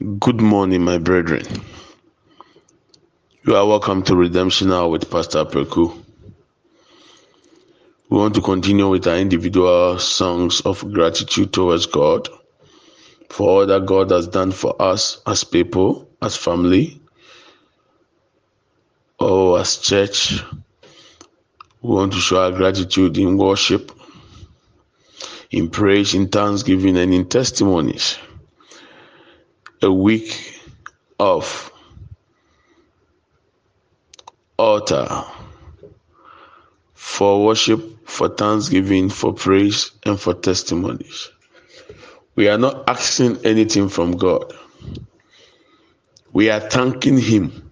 Good 0.00 0.40
morning, 0.40 0.82
my 0.84 0.98
brethren. 0.98 1.42
You 3.44 3.56
are 3.56 3.66
welcome 3.66 4.04
to 4.04 4.14
Redemption 4.14 4.70
Hour 4.70 4.90
with 4.90 5.10
Pastor 5.10 5.44
Perku. 5.44 5.92
We 8.08 8.16
want 8.16 8.36
to 8.36 8.40
continue 8.40 8.88
with 8.88 9.08
our 9.08 9.16
individual 9.16 9.98
songs 9.98 10.60
of 10.60 10.92
gratitude 10.92 11.52
towards 11.52 11.86
God 11.86 12.28
for 13.28 13.48
all 13.48 13.66
that 13.66 13.86
God 13.86 14.12
has 14.12 14.28
done 14.28 14.52
for 14.52 14.80
us 14.80 15.20
as 15.26 15.42
people, 15.42 16.08
as 16.22 16.36
family, 16.36 17.02
or 19.18 19.58
as 19.58 19.78
church. 19.78 20.40
We 21.82 21.90
want 21.90 22.12
to 22.12 22.20
show 22.20 22.40
our 22.40 22.52
gratitude 22.52 23.18
in 23.18 23.36
worship, 23.36 23.90
in 25.50 25.70
praise, 25.70 26.14
in 26.14 26.28
thanksgiving, 26.28 26.96
and 26.96 27.12
in 27.12 27.28
testimonies. 27.28 28.16
A 29.82 29.92
week 29.92 30.60
of 31.20 31.72
altar 34.56 35.24
for 36.94 37.44
worship, 37.44 38.08
for 38.08 38.28
thanksgiving, 38.28 39.08
for 39.08 39.32
praise, 39.32 39.92
and 40.04 40.20
for 40.20 40.34
testimonies. 40.34 41.30
We 42.34 42.48
are 42.48 42.58
not 42.58 42.88
asking 42.88 43.44
anything 43.44 43.88
from 43.88 44.16
God. 44.16 44.52
We 46.32 46.50
are 46.50 46.60
thanking 46.60 47.18
Him. 47.18 47.70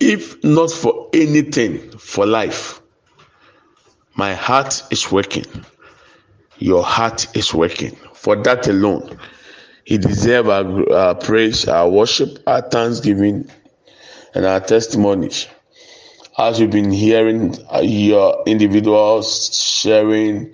If 0.00 0.42
not 0.44 0.70
for 0.70 1.08
anything, 1.12 1.90
for 1.98 2.24
life, 2.26 2.80
my 4.14 4.34
heart 4.34 4.82
is 4.90 5.10
working. 5.10 5.46
Your 6.58 6.82
heart 6.82 7.34
is 7.36 7.52
working. 7.52 7.96
For 8.14 8.36
that 8.42 8.66
alone, 8.68 9.18
He 9.88 9.96
deserves 9.96 10.50
our, 10.50 10.92
our 10.92 11.14
praise, 11.14 11.66
our 11.66 11.88
worship, 11.88 12.40
our 12.46 12.60
thanksgiving, 12.60 13.48
and 14.34 14.44
our 14.44 14.60
testimonies. 14.60 15.46
As 16.36 16.60
we've 16.60 16.70
been 16.70 16.90
hearing 16.90 17.56
uh, 17.72 17.80
your 17.80 18.42
individuals 18.44 19.58
sharing 19.58 20.52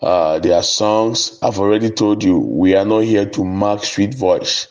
uh, 0.00 0.38
their 0.38 0.62
songs, 0.62 1.36
I've 1.42 1.58
already 1.58 1.90
told 1.90 2.22
you 2.22 2.38
we 2.38 2.76
are 2.76 2.84
not 2.84 3.00
here 3.00 3.28
to 3.28 3.44
mark 3.44 3.82
sweet 3.82 4.14
voice 4.14 4.68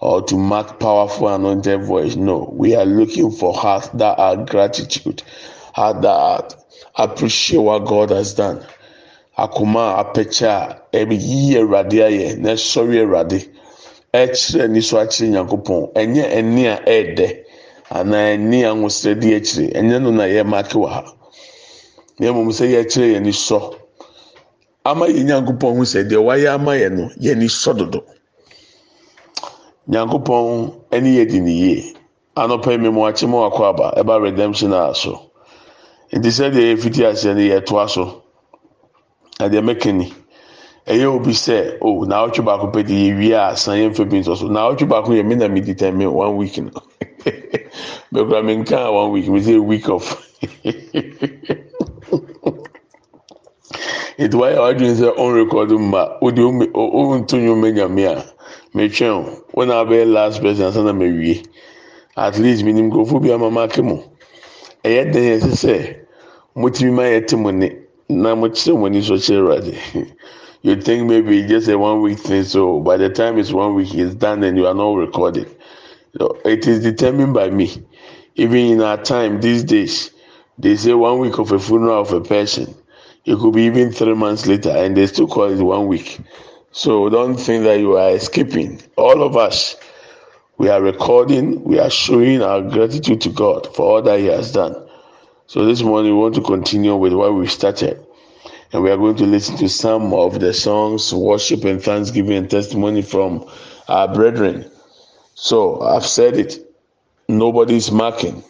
or 0.00 0.22
to 0.24 0.36
mark 0.36 0.80
powerful 0.80 1.28
anointed 1.28 1.84
voice. 1.84 2.16
No, 2.16 2.52
we 2.52 2.74
are 2.74 2.84
looking 2.84 3.30
for 3.30 3.54
hearts 3.54 3.86
that 3.90 4.18
are 4.18 4.44
gratitude, 4.44 5.22
heart 5.72 6.02
that 6.02 6.52
appreciate 6.96 7.60
what 7.60 7.86
God 7.86 8.10
has 8.10 8.34
done. 8.34 8.66
Akoma 9.36 9.96
apɛkyɛ 10.02 10.48
a 10.48 10.80
ɛyi 10.98 11.56
awurade 11.60 11.98
ayɛ 12.08 12.36
na 12.40 12.50
ɛsɔre 12.52 12.96
awurade. 13.04 13.38
Ɛkyerɛ 14.14 14.64
ani 14.64 14.80
so 14.80 14.96
akyerɛ 14.98 15.28
nyankopɔn. 15.30 15.92
Ɛnyɛ 15.94 16.24
ɛni 16.38 16.62
a 16.72 16.76
ɛɛdɛ 16.86 17.26
anaa 17.90 18.32
ɛni 18.34 18.64
a 18.64 18.72
nwosrɛde 18.74 19.36
akyire. 19.36 19.72
Ɛnyɛ 19.78 20.02
no 20.02 20.10
na 20.10 20.24
yɛ 20.24 20.42
maake 20.46 20.72
wɔ 20.74 20.88
ha. 20.88 21.04
Na 22.18 22.32
mmom 22.32 22.48
sɛ 22.50 22.64
yɛkyerɛ 22.72 23.06
yɛn 23.12 23.16
ani 23.16 23.32
sɔ 23.32 23.74
ama 24.84 25.06
yɛ 25.06 25.22
nyankopɔn 25.24 25.76
ho 25.76 25.82
sɛ 25.84 26.08
deɛ 26.08 26.16
wayɛ 26.24 26.54
ama 26.54 26.72
yɛ 26.76 26.88
no 26.92 27.10
yɛn 27.20 27.36
ani 27.36 27.46
sɔ 27.48 27.76
dodo. 27.76 28.04
Nyankopɔn 29.88 30.72
ɛne 30.90 31.08
yɛ 31.16 31.28
di 31.28 31.40
ne 31.40 31.50
yie. 31.52 31.94
Anɔpɛ 32.36 32.72
yi 32.72 32.90
mu 32.90 33.02
akyi 33.04 33.28
mu 33.28 33.38
akɔ 33.44 33.62
aba 33.68 33.92
ɛba 34.00 34.22
redemption 34.22 34.72
a 34.72 34.94
so. 34.94 35.20
Nti 36.12 36.28
sɛdeɛ 36.32 36.72
yɛfiti 36.76 37.04
aseɛ 37.04 37.34
no 37.34 37.40
yɛtoa 37.60 37.88
so. 37.90 38.22
na 39.40 39.48
deɛ 39.48 39.60
mɛka 39.62 39.92
ni 39.92 40.06
ɛyɛ 40.86 41.06
obi 41.16 41.32
sɛ 41.34 41.78
o 41.80 42.04
n'awɔtwe 42.06 42.42
baako 42.44 42.66
pɛ 42.72 42.86
de 42.86 42.94
yɛ 42.94 43.16
wie 43.18 43.32
a 43.34 43.56
san 43.56 43.76
yɛn 43.76 43.92
fɛ 43.94 44.08
bi 44.08 44.18
nso 44.20 44.34
so. 44.36 44.46
N'awɔtwe 44.48 44.88
baako 44.88 45.12
yɛ 45.12 45.24
mi 45.26 45.34
na 45.34 45.48
mi 45.48 45.60
di 45.60 45.74
time 45.74 45.98
mi 45.98 46.06
one 46.06 46.36
week 46.36 46.56
no. 46.58 46.70
Mɛkura 48.12 48.44
mi 48.44 48.56
nka 48.56 48.92
one 48.92 49.10
week 49.12 49.28
mi 49.28 49.40
say 49.42 49.56
week 49.58 49.88
off. 49.88 50.16
Ètò 54.16 54.38
wáyà 54.40 54.60
wájú 54.62 54.80
ní 54.80 54.94
sẹ 54.94 55.10
ọ̀n 55.12 55.34
rẹkọ̀dù 55.36 55.78
mbà 55.78 56.18
ó 56.22 56.30
di 56.30 56.40
ọ̀n 56.42 57.26
tó 57.26 57.36
yún 57.36 57.60
mẹ́nyàmí 57.60 58.06
à 58.06 58.24
mẹ́twẹ́n 58.74 59.10
o. 59.10 59.24
Wọ́n 59.54 59.66
náà 59.68 59.84
bẹ́ẹ̀ 59.84 60.06
last 60.12 60.40
person 60.40 60.66
asana 60.66 60.92
at 62.16 62.38
least 62.38 62.64
mi 62.64 62.72
ni 62.72 62.82
nkurɔfoɔ 62.82 63.20
bi 63.22 63.32
ama 63.32 63.50
maa 63.50 63.66
kẹ́ 63.68 63.82
mu. 63.84 63.98
Ɛyɛ 64.84 65.12
dẹ́n 65.12 65.24
yẹn 65.28 65.40
sẹ́sẹ́ 65.40 65.96
mo 66.54 66.70
ti 66.70 66.84
mi 66.86 66.90
ma 66.92 67.02
yẹ 67.04 67.20
ti 67.26 67.36
mo 67.36 67.50
ne. 67.50 67.85
So 68.08 69.66
you 70.62 70.80
think 70.82 71.08
maybe 71.08 71.46
just 71.46 71.68
a 71.68 71.78
one 71.78 72.00
week 72.02 72.18
thing 72.18 72.44
so 72.44 72.80
by 72.80 72.96
the 72.96 73.10
time 73.10 73.38
it's 73.38 73.52
one 73.52 73.74
week 73.74 73.94
it's 73.94 74.14
done 74.14 74.42
and 74.44 74.56
you 74.56 74.66
are 74.66 74.74
not 74.74 74.94
recording. 74.94 75.46
So 76.18 76.38
it 76.44 76.66
is 76.66 76.80
determined 76.82 77.34
by 77.34 77.50
me. 77.50 77.84
Even 78.36 78.58
in 78.58 78.82
our 78.82 79.02
time 79.02 79.40
these 79.40 79.64
days 79.64 80.12
they 80.58 80.76
say 80.76 80.94
one 80.94 81.18
week 81.20 81.38
of 81.38 81.52
a 81.52 81.58
funeral 81.58 82.00
of 82.00 82.12
a 82.12 82.20
person 82.20 82.74
it 83.24 83.38
could 83.38 83.54
be 83.54 83.62
even 83.64 83.92
three 83.92 84.14
months 84.14 84.46
later 84.46 84.70
and 84.70 84.96
they 84.96 85.06
still 85.08 85.26
call 85.28 85.50
it 85.52 85.62
one 85.62 85.88
week. 85.88 86.20
So 86.72 87.08
don't 87.08 87.36
think 87.36 87.64
that 87.64 87.80
you 87.80 87.96
are 87.96 88.10
escaping. 88.10 88.82
All 88.96 89.22
of 89.22 89.36
us 89.36 89.76
we 90.58 90.68
are 90.70 90.80
recording 90.82 91.62
we 91.64 91.78
are 91.78 91.90
showing 91.90 92.42
our 92.42 92.62
gratitude 92.62 93.20
to 93.20 93.30
god 93.30 93.74
for 93.74 93.82
all 93.82 94.02
that 94.02 94.20
he 94.20 94.26
has 94.26 94.52
done 94.52 94.85
so 95.48 95.64
this 95.64 95.80
morning 95.82 96.12
we 96.12 96.18
want 96.18 96.34
to 96.34 96.40
continue 96.42 96.96
with 96.96 97.12
what 97.12 97.32
we 97.34 97.46
started. 97.46 98.04
And 98.72 98.82
we 98.82 98.90
are 98.90 98.96
going 98.96 99.14
to 99.16 99.24
listen 99.26 99.56
to 99.58 99.68
some 99.68 100.12
of 100.12 100.40
the 100.40 100.52
songs, 100.52 101.14
worship 101.14 101.64
and 101.64 101.80
thanksgiving 101.80 102.36
and 102.36 102.50
testimony 102.50 103.00
from 103.02 103.48
our 103.88 104.12
brethren. 104.12 104.68
So 105.34 105.80
I've 105.82 106.04
said 106.04 106.36
it. 106.36 106.58
Nobody 107.28 107.76
is 107.76 107.92
marking. 107.92 108.42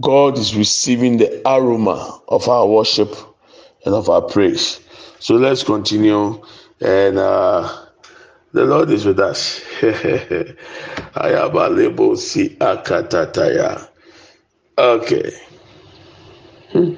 God 0.00 0.38
is 0.38 0.54
receiving 0.56 1.16
the 1.16 1.42
aroma 1.46 2.20
of 2.28 2.48
our 2.48 2.66
worship 2.66 3.14
and 3.84 3.94
of 3.94 4.08
our 4.08 4.22
praise. 4.22 4.78
So 5.18 5.34
let's 5.34 5.64
continue. 5.64 6.40
And 6.80 7.18
uh, 7.18 7.86
the 8.52 8.64
Lord 8.64 8.88
is 8.90 9.04
with 9.04 9.18
us. 9.18 9.60
i 9.82 11.28
have 11.28 11.54
a 11.56 11.68
label. 11.68 12.16
okay. 14.78 15.32
Hmm. 16.72 16.94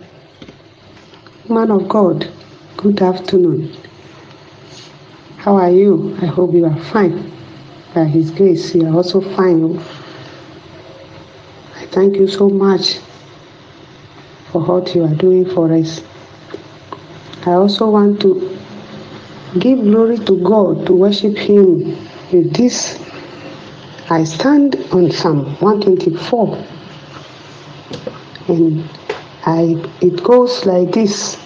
Man 1.52 1.72
of 1.72 1.88
God, 1.88 2.30
good 2.76 3.02
afternoon. 3.02 3.76
How 5.38 5.56
are 5.56 5.70
you? 5.72 6.16
I 6.22 6.26
hope 6.26 6.54
you 6.54 6.64
are 6.66 6.84
fine. 6.92 7.32
By 7.92 8.04
His 8.04 8.30
grace, 8.30 8.72
you 8.72 8.86
are 8.86 8.94
also 8.94 9.20
fine. 9.20 9.64
Oh. 9.64 9.78
I 11.74 11.86
thank 11.86 12.14
you 12.14 12.28
so 12.28 12.48
much 12.48 13.00
for 14.52 14.62
what 14.62 14.94
you 14.94 15.02
are 15.02 15.14
doing 15.16 15.44
for 15.44 15.72
us. 15.72 16.04
I 17.44 17.54
also 17.54 17.90
want 17.90 18.20
to 18.20 18.56
give 19.58 19.80
glory 19.80 20.18
to 20.18 20.40
God 20.44 20.86
to 20.86 20.92
worship 20.92 21.36
Him 21.36 21.98
with 22.30 22.54
this. 22.54 23.04
I 24.08 24.22
stand 24.22 24.76
on 24.92 25.10
Psalm 25.10 25.46
124 25.58 26.64
and 28.46 28.88
I, 29.46 29.76
it 30.00 30.22
goes 30.22 30.64
like 30.64 30.92
this 30.92 31.38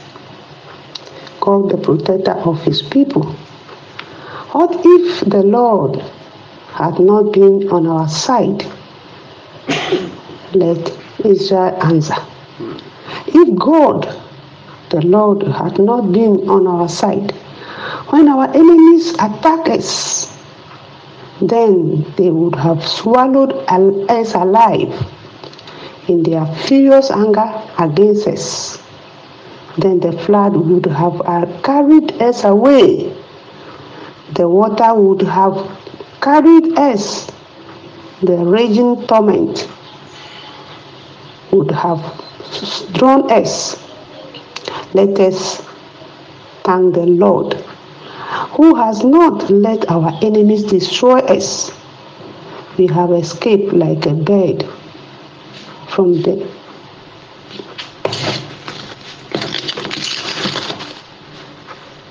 God, 1.41 1.70
the 1.70 1.78
protector 1.78 2.32
of 2.32 2.62
his 2.62 2.81
people. 2.81 3.25
What 4.53 4.70
if 4.84 5.20
the 5.28 5.42
Lord 5.42 5.97
had 6.75 7.00
not 7.00 7.32
been 7.32 7.69
on 7.70 7.87
our 7.88 8.08
side? 8.08 8.64
Let 10.54 10.97
Israel 11.25 11.76
answer. 11.82 12.14
If 13.26 13.58
God, 13.58 14.04
the 14.91 15.03
Lord, 15.03 15.42
had 15.42 15.81
not 15.81 16.12
been 16.12 16.48
on 16.48 16.69
our 16.69 16.88
side, 16.88 17.32
when 18.10 18.28
our 18.28 18.48
enemies 18.54 19.14
attack 19.14 19.69
us, 19.69 20.38
then 21.40 22.05
they 22.17 22.31
would 22.31 22.55
have 22.55 22.87
swallowed 22.87 23.52
us 24.08 24.34
alive 24.34 25.18
in 26.08 26.22
their 26.22 26.46
furious 26.66 27.10
anger 27.10 27.49
against 27.78 28.26
us. 28.26 28.78
Then 29.76 30.00
the 30.00 30.12
flood 30.12 30.56
would 30.56 30.87
have 30.87 31.20
uh, 31.22 31.46
carried 31.62 32.20
us 32.20 32.44
away. 32.44 33.14
The 34.34 34.49
water 34.49 34.94
would 34.94 35.22
have 35.22 35.55
carried 36.20 36.76
us. 36.78 37.31
The 38.22 38.37
raging 38.37 39.06
torrent 39.06 39.69
would 41.52 41.70
have 41.70 42.00
drawn 42.93 43.31
us. 43.31 43.76
Let 44.94 45.20
us 45.20 45.60
thank 46.64 46.94
the 46.94 47.06
Lord, 47.06 47.55
who 48.56 48.75
has 48.75 49.05
not 49.05 49.49
let 49.50 49.88
our 49.90 50.12
enemies 50.22 50.64
destroy 50.64 51.19
us. 51.20 51.70
We 52.76 52.87
have 52.88 53.12
escaped 53.12 53.72
like 53.72 54.06
a 54.06 54.14
bird 54.14 54.66
from 55.88 56.20
the 56.23 56.49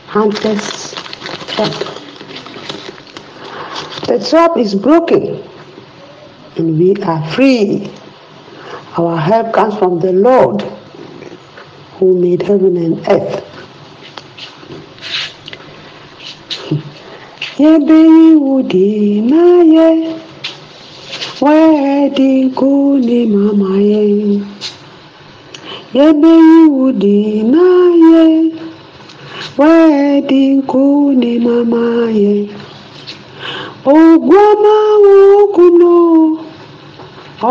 hunter's 0.07 0.93
trap. 1.53 1.73
The 4.07 4.25
trap 4.29 4.57
is 4.57 4.73
broken 4.73 5.43
and 6.55 6.79
we 6.79 6.95
are 7.03 7.23
free. 7.33 7.91
Our 8.97 9.17
help 9.17 9.53
comes 9.53 9.77
from 9.77 9.99
the 9.99 10.11
Lord 10.13 10.61
who 11.97 12.19
made 12.19 12.41
heaven 12.41 12.77
and 12.77 13.07
earth. 13.07 13.43
Yebe 17.57 18.35
wudi 18.39 19.21
na 19.21 19.61
ye, 19.61 20.19
Wedding 21.39 22.49
ne 23.05 23.19
mama 23.33 23.77
ye 23.89 24.41
Yebe 25.93 26.31
iwu 26.57 26.91
dị 27.01 27.43
na 27.53 27.65
ye 28.03 28.23
Wedding 29.57 30.65
ne 31.21 31.31
mama 31.45 32.09
ye 32.19 32.49
Ogwama 33.85 34.75
nwoke 35.03 35.67
no 35.79 35.97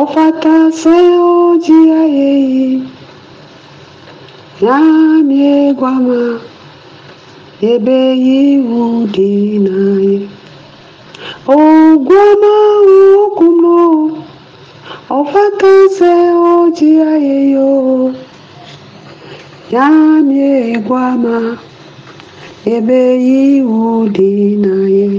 ofata 0.00 0.54
se 0.80 0.96
oji 1.18 1.78
ayeyi 2.02 2.82
Ya 4.60 4.78
mi 5.26 5.72
gwama 5.78 6.40
Ebe 7.70 7.98
iwu 8.18 9.06
dị 9.14 9.30
na 9.66 9.78
ye 10.06 10.35
Ogwama 11.54 12.54
ukumo 13.24 13.78
ọfakanse 15.18 16.10
oji 16.54 16.90
ayeyo 17.12 17.70
yamie 19.74 20.52
gwama 20.86 21.36
ebe 22.74 23.00
iwu 23.46 23.80
dị 24.14 24.32
na 24.64 24.74
ya 24.98 25.10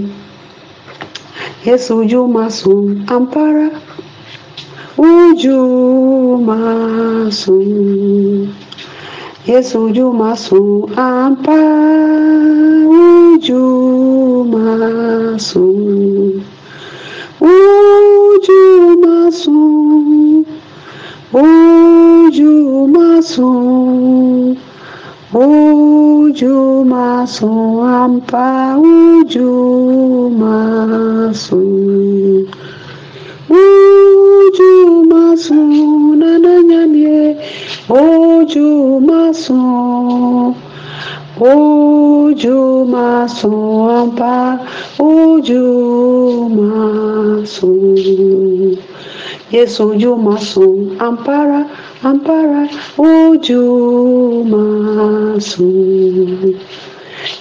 esoju 1.74 2.22
masum 2.36 2.86
ampara 3.16 3.68
uju 5.10 5.60
masum 6.48 7.70
esoju 9.56 10.06
masu 10.20 10.62
ampara 11.08 12.04
uju 13.00 13.64
masu. 14.52 15.27
maçom, 15.38 16.42
onde 17.40 18.52
o 18.52 19.00
maçom, 19.06 20.46
onde 21.32 22.44
o 22.44 22.88
maçom, 22.88 24.58
onde 25.32 26.48
o 26.48 26.86
maçom, 26.86 27.84
ampa, 27.84 28.78
onde 28.78 29.40
o 29.40 30.32
maçom, 30.40 32.46
onde 33.48 34.64
o 34.64 35.06
maçom, 35.06 36.16
nananhamie, 36.16 37.38
onde 37.88 38.60
o 38.60 39.00
maçom. 39.02 40.56
Ujuma 41.40 43.28
Suampa, 43.28 44.60
Ujuma 45.00 46.76
Suampa. 47.46 48.78
Yesu 49.50 49.96
Jumasun, 49.96 51.00
ampara, 51.00 51.66
ampara, 52.04 52.68
o 52.98 53.38
Jumasun. 53.40 53.80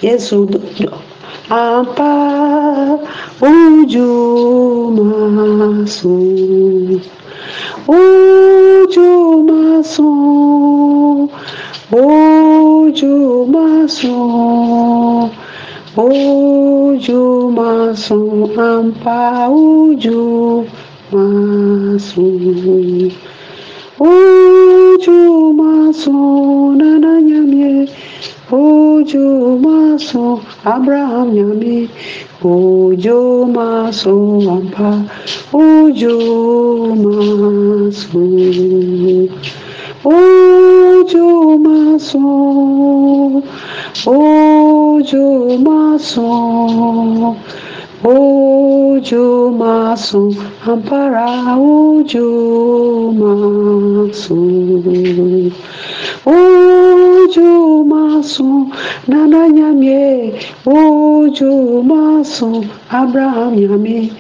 Yesu 0.03 0.47
ampara, 1.51 3.01
o 3.43 3.85
Jumasun. 3.91 5.27
O 7.89 7.99
Jumasun. 8.87 10.17
Uju 11.93 13.47
masun 13.47 15.31
uju 15.97 17.51
masun 17.55 18.51
ampa 18.59 19.47
uju 19.49 20.67
masun 21.13 23.13
Uju 23.99 25.53
maso 25.57 26.13
nana 26.77 27.21
nyamye 27.21 27.89
Uju 28.53 29.59
maso 29.65 30.41
Abraham 30.65 31.33
nyame 31.33 31.89
Uju 32.45 33.47
maso 33.55 34.13
ampa 34.51 35.09
오조 40.07 41.59
마소 41.59 43.43
오조 44.07 45.59
마소. 45.65 47.37
Uju 48.05 49.57
maso 49.57 50.29
ampara 50.67 51.57
uju 51.57 52.29
maso 53.17 54.37
Uju 56.27 57.85
maso 57.89 58.69
nana 59.09 59.49
nyamye 59.49 60.35
Uju 60.67 61.83
maso 61.89 62.65
Abraham 62.91 63.57
nyame 63.57 64.13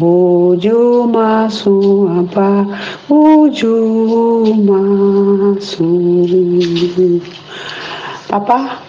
Uju 0.00 1.06
maso 1.12 2.08
ampa 2.08 2.64
Uju 3.10 3.76
maso 4.64 5.84
Papa 8.28 8.80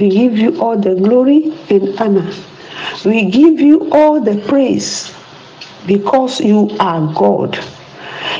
we 0.00 0.08
give 0.10 0.36
you 0.36 0.50
all 0.60 0.76
the 0.76 0.96
glory 0.96 1.52
and 1.70 1.94
honor 2.00 2.26
we 3.04 3.24
give 3.30 3.60
you 3.60 3.90
all 3.90 4.20
the 4.20 4.36
praise 4.46 5.14
because 5.86 6.40
you 6.40 6.70
are 6.78 7.12
God. 7.14 7.58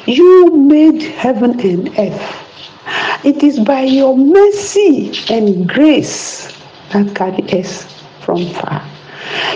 You 0.07 0.51
made 0.51 1.03
heaven 1.03 1.59
and 1.61 1.89
earth. 1.99 3.25
It 3.25 3.43
is 3.43 3.59
by 3.61 3.83
your 3.83 4.17
mercy 4.17 5.13
and 5.31 5.69
grace 5.69 6.57
that 6.93 7.15
carried 7.15 7.53
us 7.55 7.85
from 8.21 8.47
far. 8.55 8.83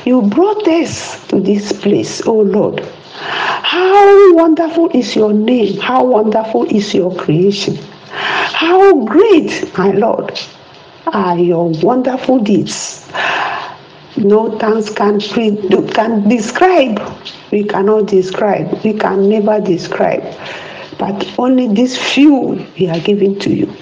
You 0.04 0.22
brought 0.22 0.66
us 0.66 1.26
to 1.28 1.40
this 1.40 1.72
place, 1.72 2.22
oh 2.26 2.40
Lord. 2.40 2.80
How 3.12 4.34
wonderful 4.34 4.90
is 4.94 5.14
your 5.14 5.32
name. 5.32 5.78
How 5.80 6.04
wonderful 6.04 6.64
is 6.64 6.94
your 6.94 7.14
creation. 7.14 7.76
How 8.10 9.04
great, 9.04 9.76
my 9.76 9.90
Lord, 9.92 10.38
are 11.12 11.38
your 11.38 11.70
wonderful 11.82 12.38
deeds 12.38 13.06
no 14.18 14.58
tongues 14.58 14.90
can 14.90 15.20
can 15.20 16.28
describe. 16.28 17.00
We 17.52 17.64
cannot 17.64 18.06
describe 18.06 18.82
we 18.82 18.94
can 18.94 19.28
never 19.28 19.60
describe. 19.60 20.22
But 20.98 21.28
only 21.38 21.68
this 21.68 21.96
few 21.96 22.66
we 22.78 22.88
are 22.88 23.00
giving 23.00 23.38
to 23.40 23.50
you. 23.50 23.72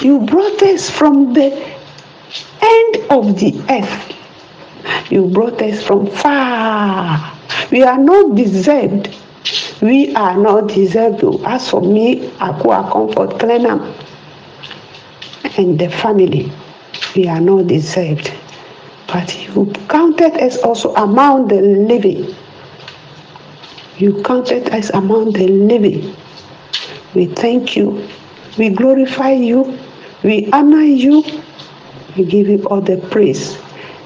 You 0.00 0.20
brought 0.20 0.62
us 0.62 0.88
from 0.88 1.32
the 1.34 1.50
end 2.62 2.96
of 3.10 3.38
the 3.38 3.60
earth. 3.68 4.14
You 5.10 5.26
brought 5.26 5.60
us 5.62 5.82
from 5.82 6.06
far. 6.06 7.36
We 7.70 7.82
are 7.82 7.98
not 7.98 8.36
deserved. 8.36 9.14
We 9.82 10.14
are 10.14 10.36
not 10.36 10.68
deserved. 10.68 11.24
As 11.44 11.68
for 11.68 11.80
me 11.80 12.28
akua 12.38 12.92
comfort 12.92 13.38
clenam 13.40 13.94
and 15.56 15.78
the 15.78 15.90
family 15.90 16.52
we 17.16 17.26
are 17.26 17.40
not 17.40 17.66
deserved 17.66 18.32
but 19.08 19.34
you 19.36 19.72
counted 19.88 20.34
us 20.42 20.58
also 20.62 20.94
among 20.94 21.48
the 21.48 21.60
living. 21.60 22.34
You 23.96 24.22
counted 24.22 24.68
us 24.70 24.90
among 24.90 25.32
the 25.32 25.48
living. 25.48 26.14
We 27.14 27.26
thank 27.26 27.74
you. 27.74 28.06
We 28.58 28.68
glorify 28.68 29.32
you. 29.32 29.78
We 30.22 30.50
honor 30.52 30.82
you. 30.84 31.24
We 32.16 32.24
give 32.24 32.48
you 32.48 32.64
all 32.68 32.80
the 32.80 32.98
praise. 33.10 33.58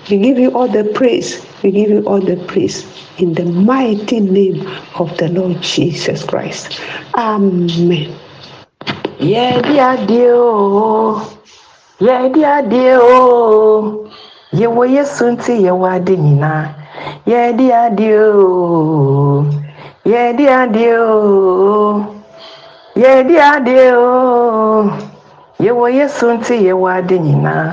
We 0.08 0.18
give 0.18 0.38
you 0.38 0.50
all 0.52 0.68
the 0.68 0.84
praise. 0.84 1.44
We 1.62 1.72
give 1.72 1.90
you 1.90 2.02
all 2.06 2.20
the 2.20 2.36
praise 2.46 2.86
in 3.18 3.34
the 3.34 3.44
mighty 3.44 4.20
name 4.20 4.66
of 4.98 5.16
the 5.18 5.28
Lord 5.28 5.60
Jesus 5.62 6.24
Christ. 6.24 6.80
Amen. 7.14 8.14
Yeah, 9.18 9.60
dear, 9.62 10.06
dear. 10.06 11.22
Yeah, 12.00 12.28
dear, 12.28 12.62
dear. 12.68 14.01
Yɛwɔ 14.60 14.82
yesu 14.96 15.24
nti 15.32 15.52
yɛwɔ 15.66 15.86
ade 15.96 16.14
nyinaa 16.24 16.64
yɛde 17.30 17.66
adeɛ 17.84 18.16
o. 18.36 19.44
Yɛde 20.12 20.44
adeɛ 20.60 20.92
o. 21.00 22.04
Yɛde 23.02 23.34
adeɛ 23.52 23.86
o. 23.96 24.90
Yɛwɔ 25.64 25.86
yesu 25.98 26.26
nti 26.36 26.54
yɛwɔ 26.66 26.86
ade 26.98 27.16
nyinaa 27.26 27.66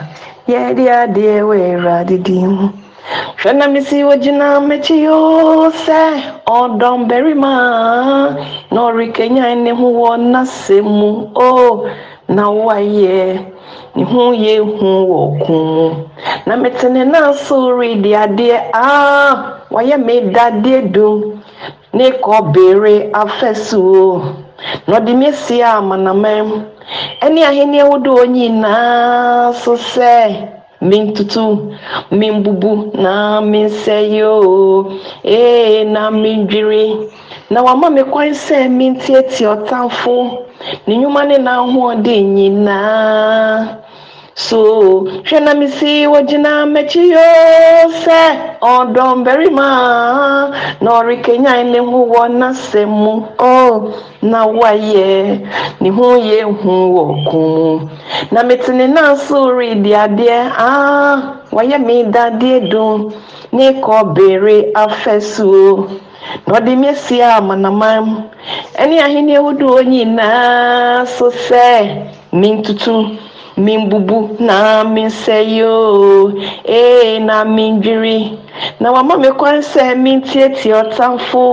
yɛde 0.52 0.84
adeɛ 1.02 1.42
wɔ 1.50 1.56
awurade 1.70 2.18
din 2.26 2.48
mu 2.56 2.68
hwɛ 3.40 3.52
na 3.58 3.66
mesi 3.68 4.04
ogyina 4.12 4.48
m'akyi 4.68 5.06
sɛ 5.86 6.00
ɔdɔm 6.60 7.08
barima 7.10 7.54
na 8.72 8.80
ɔrekanyan 8.90 9.64
ne 9.64 9.72
ho 9.72 9.88
wɔ 10.02 10.12
n'asɛm 10.32 10.86
mu 11.00 11.10
o 11.36 11.86
na 12.28 12.44
wayɛ 12.50 13.46
ne 13.96 14.04
ho 14.04 14.32
yɛ 14.34 14.56
hu 14.60 14.88
wɔ 15.12 15.22
ko 15.44 15.54
mu 15.74 15.88
na 16.46 16.56
mete 16.56 16.88
ne 16.90 17.04
nan 17.04 17.34
redi 17.80 18.12
adeɛ 18.24 18.58
a 18.74 18.86
wayɛ 19.72 19.98
me 20.06 20.22
dadeɛ 20.34 20.92
dum 20.94 21.42
ne 21.94 22.12
kɔbere 22.24 23.10
afɛsuo 23.14 24.22
na 24.88 24.98
ɔde 25.00 25.14
me. 25.16 25.30
Asi 25.50 25.64
amanaman 25.64 26.48
ɛne 27.26 27.40
ahenni 27.50 27.80
ahodoɔ 27.82 28.22
nyinaa 28.36 29.54
so 29.54 29.74
sɛ 29.74 30.14
mintutu 30.82 31.74
mimbubu 32.12 32.92
na 33.04 33.42
minsɛe 33.42 34.22
o 34.24 34.86
ee 35.26 35.84
na 35.86 36.12
mindwiri 36.12 37.10
na 37.50 37.64
wama 37.64 37.90
me 37.90 38.04
kwan 38.04 38.30
sɛ 38.46 38.70
mintietie 38.70 39.48
ɔtamfo 39.56 40.16
ne 40.88 40.94
nnwuma 40.96 41.22
ne 41.30 41.38
n'ahoɔden 41.46 42.24
nyinaa 42.36 43.80
so 44.48 44.60
hwɛ 45.28 45.38
na 45.46 45.52
mesi 45.60 45.92
wɔgyina 46.14 46.52
m'akyi 46.74 47.04
yoo 47.12 47.88
sɛ 48.04 48.20
ɔdɔm 48.76 49.18
na 50.84 50.90
ɔrekanyan 51.00 51.72
ne 51.72 51.80
ho 51.90 52.00
wɔ 52.14 52.24
n'asɛm 52.40 52.90
mu 53.04 53.14
o 53.38 53.94
na 54.22 54.40
wayɛ 54.60 55.08
ne 55.82 55.90
ho 55.90 56.08
yɛ 56.30 56.40
hu 56.62 56.72
wɔ 56.96 57.06
ko 57.30 57.40
mu 57.40 57.90
na 58.32 58.44
mete 58.44 58.70
ne 58.70 58.86
so 59.28 59.50
redi 59.52 59.92
adeɛ 59.92 60.40
a 60.58 60.72
wayɛ 61.52 61.78
me 61.86 62.04
dadeɛ 62.04 62.70
dum 62.72 63.12
ne 63.52 63.82
kɔbere 63.82 64.72
afɛsuo 64.74 65.88
na 66.48 66.54
ɔde 66.58 66.72
amanaman 67.38 68.06
ɛne 68.82 68.96
ahene 69.06 69.34
ahodoɔ 69.40 69.78
nyinaa 69.92 71.06
so 71.06 71.26
sɛ 71.48 71.68
ne 72.40 72.48
ntutu 72.58 72.96
na 74.48 74.84
me 74.94 75.02
nsɛyi 75.10 75.62
ee 76.66 77.20
na 77.28 77.44
me 77.44 77.64
ndwiri 77.72 78.20
na 78.80 78.88
wama 78.96 79.14
me 79.22 79.30
kwan 79.40 79.60
sɛ 79.72 79.86
me 80.04 80.12
ɔtamfo. 80.82 81.44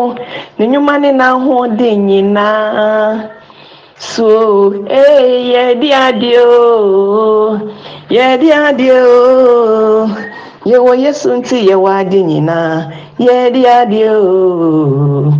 Ne 0.58 0.64
nnwuma 0.66 0.94
ne 1.02 1.10
n'ahoɔden 1.18 1.96
nyinaa. 2.06 3.30
So 3.98 4.72
ee 4.90 5.52
yɛde 5.52 5.88
adeɛ 6.06 6.40
oo. 6.44 7.58
Yɛde 8.10 8.48
adeɛ 8.68 8.96
oo. 9.02 10.08
yewo 10.70 10.92
yesu 11.04 11.28
nti 11.38 11.56
yewo 11.68 11.88
adi 11.98 12.20
nyinaa 12.28 12.76
yɛdi 13.26 13.62
adi 13.78 14.00
ooo 14.14 15.32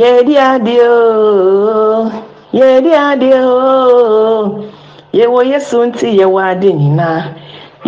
yɛdi 0.00 0.34
adi 0.50 0.74
ooo 0.80 2.10
yɛdi 2.58 2.92
adi 3.08 3.28
ooo 3.34 4.64
yewo 5.18 5.40
yesu 5.52 5.76
nti 5.88 6.06
yewo 6.18 6.38
adi 6.50 6.70
nyinaa 6.80 7.20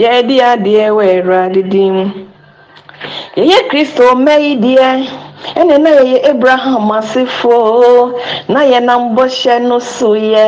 yɛdi 0.03 0.37
adi 0.51 0.73
ewe 0.87 1.03
ero 1.17 1.35
adidi 1.45 1.83
mu 1.97 2.05
kristo 3.69 4.05
mɛyi 4.25 4.53
ɛne 5.59 5.75
e. 5.75 5.79
na 5.85 5.91
yɛyɛ 5.91 6.19
abraham 6.31 6.87
asefoɔ 6.99 8.13
na 8.49 8.61
yɛnam 8.73 9.03
bɔhyɛ 9.17 9.63
no 9.69 9.79
so 9.79 10.15
yɛ 10.15 10.47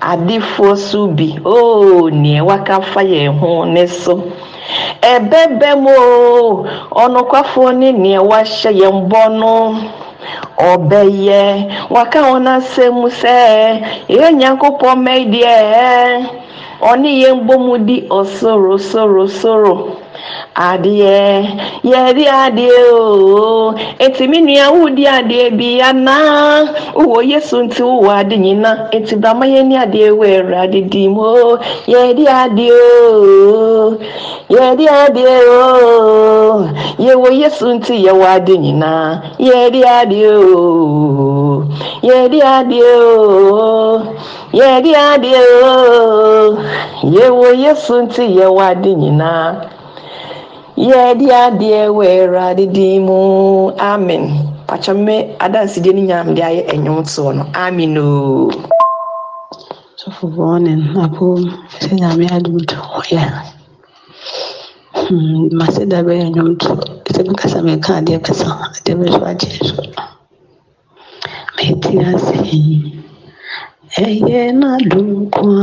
adefoɔ 0.00 0.76
so 0.76 1.06
bi. 1.08 1.38
Ooo 1.44 2.08
nea 2.10 2.42
wakafa 2.44 3.00
yɛn 3.02 3.38
ho 3.38 3.64
ne 3.64 3.86
so. 3.86 4.22
Ɛbɛbɛ 5.12 5.68
mu 5.82 5.92
o 6.08 6.66
ɔnokwafoɔ 7.02 7.68
ne 7.80 7.88
neɛ 8.02 8.18
wahyɛ 8.30 8.70
yɛn 8.80 8.96
bɔ 9.10 9.22
no 9.40 9.52
ɔbɛyɛ 10.70 11.40
waka 11.94 12.18
wɔn 12.30 12.46
asɛm 12.56 12.96
sɛ 13.20 13.34
yɛn 14.16 14.32
nyankopɔn 14.38 14.94
mma 14.98 15.14
oniye 16.80 17.32
mgbomudi 17.32 18.04
osoro 18.10 18.78
soro 18.78 19.28
soro 19.28 19.96
adịe 20.54 21.48
yeri 21.84 22.24
adịe 22.28 22.78
oo. 22.92 23.74
Eti 23.98 24.28
minu 24.28 24.50
ya 24.50 24.70
wudi 24.70 25.06
adịe 25.06 25.50
bi 25.50 25.78
ya 25.78 25.92
na. 25.92 26.16
Yesu 27.24 27.62
nti 27.62 27.82
uwo 27.82 28.10
adịghị 28.10 28.54
na 28.54 28.88
eti 28.90 29.16
damaye 29.16 29.62
ni 29.62 29.76
adịe 29.76 30.10
were 30.10 30.56
adịdị 30.56 31.04
m 31.08 31.18
o 31.18 31.58
yeri 31.86 32.24
adịe 32.26 32.72
oo. 32.72 33.96
Yeri 34.48 34.86
adịe 34.88 35.36
oo. 35.48 36.68
Yewo 36.98 37.28
yesu 37.40 37.74
nti 37.74 38.04
yewo 38.04 38.24
adịghị 38.26 38.72
na 38.72 39.20
yeri 39.38 39.82
adịe 39.84 40.30
oo. 40.30 41.64
Yeri 42.02 42.40
adịe 42.42 42.92
oo. 42.96 44.02
Yɛde 44.58 44.90
adeɛ 45.10 45.40
o. 45.70 45.72
Yɛwɔ 47.14 47.48
yesu 47.64 47.94
nti 48.04 48.22
yɛwɔ 48.38 48.60
ade 48.70 48.90
nyinaa 49.02 49.46
yɛde 50.88 51.26
adeɛ 51.44 51.80
wɔ 51.96 52.04
awurade 52.16 52.64
din 52.74 53.06
mu 53.06 53.18
amen. 53.78 54.24
Pakyɛmme 54.68 55.14
adansedie 55.44 55.92
no 55.94 56.00
nyinaa 56.00 56.24
mede 56.26 56.42
ayɛ 56.50 56.62
ɛnwom 56.72 57.00
toɔ 57.12 57.30
no 57.36 57.42
amen 57.64 57.98
o. 57.98 58.50
Sɔfo 60.00 60.24
bɔne 60.36 60.72
apom 61.04 61.40
sɛ 61.80 61.90
nyame 61.98 62.26
adomto 62.36 62.76
ɔyɛ 63.00 63.22
mase 65.58 65.84
da 65.90 65.98
bɛyɛ 66.06 66.24
nnwomto 66.30 66.70
sɛ 67.14 67.20
mekasa 67.28 67.58
meka 67.66 67.92
adeɛ 68.00 68.18
kasa 68.26 68.46
adeɛ 68.76 68.94
bɛso 69.00 69.20
agye 69.30 69.50
so 69.68 69.82
meti 71.56 71.94
ase 72.10 72.93
eye 73.96 74.52
na 74.52 74.78
lukwa 74.78 75.54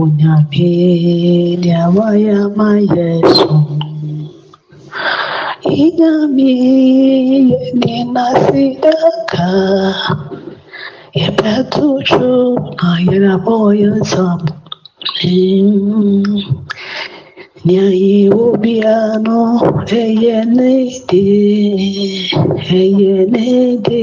unyapidia 0.00 1.88
wayama 1.88 2.78
yesu 2.96 3.62
inyami 5.64 6.54
ninasidaka 7.74 9.48
yepetuchu 11.14 12.60
na 12.82 13.00
yeraboya 13.12 14.04
samu 14.04 14.48
Nyai 17.64 18.28
obiano 18.28 19.40
eyenede 19.86 21.26
eyenede 22.74 24.02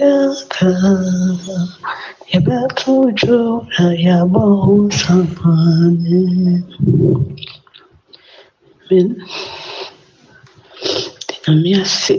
daka 0.00 0.70
yɛbɛto 2.32 2.92
dwo 3.18 3.40
na 3.74 3.84
yɛabɔ 4.04 4.42
wo 4.62 4.74
nsabrane 4.88 6.20
Amen. 8.90 9.08
Nyame 11.44 11.70
ase 11.82 12.14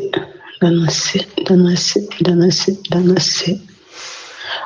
da 0.61 0.67
n'ase 0.77 1.19
da 1.45 1.53
n'ase 1.55 1.99
da 2.25 2.31
n'ase 2.39 2.71
da 2.91 2.99
n'ase 3.07 3.51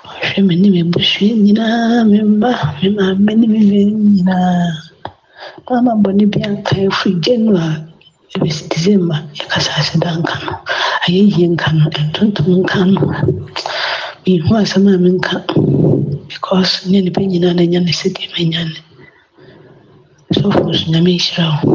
ɔhwɛ 0.10 0.39
me 0.48 0.53
ne 0.62 0.67
m'abusua 0.74 1.32
nyinaa 1.43 2.03
me 2.10 2.17
mma 2.29 2.51
me 2.82 2.88
maame 2.98 3.32
ne 3.39 3.46
me 3.53 3.60
mma 3.62 3.79
nyinaa 4.13 4.67
mama 5.70 5.91
bɔne 6.03 6.24
bi 6.32 6.39
anka 6.50 6.74
ɛfiri 6.88 7.12
january 7.25 7.77
ɛbɛsi 8.36 8.63
december 8.74 9.20
yɛkasa 9.38 9.72
ase 9.79 9.96
da 10.03 10.10
nka 10.20 10.36
ayɛyie 11.05 11.45
nka 11.53 11.67
no 11.77 11.86
ɛntontom 12.00 12.50
nka 12.62 12.79
no 12.93 13.01
mehu 14.24 14.51
asɛm 14.62 14.86
a 14.88 14.95
menka 15.03 15.36
because 16.31 16.72
ne 16.89 16.98
nipa 17.01 17.19
nyinaa 17.22 17.55
na 17.55 17.63
nya 17.72 17.79
ne 17.83 17.91
sɛdeɛ 18.00 18.25
manya 18.33 18.62
ne 18.69 18.77
sɔfo 20.38 20.62
so 20.79 20.86
nyame 20.91 21.12
nhyira 21.15 21.45
wo. 21.63 21.72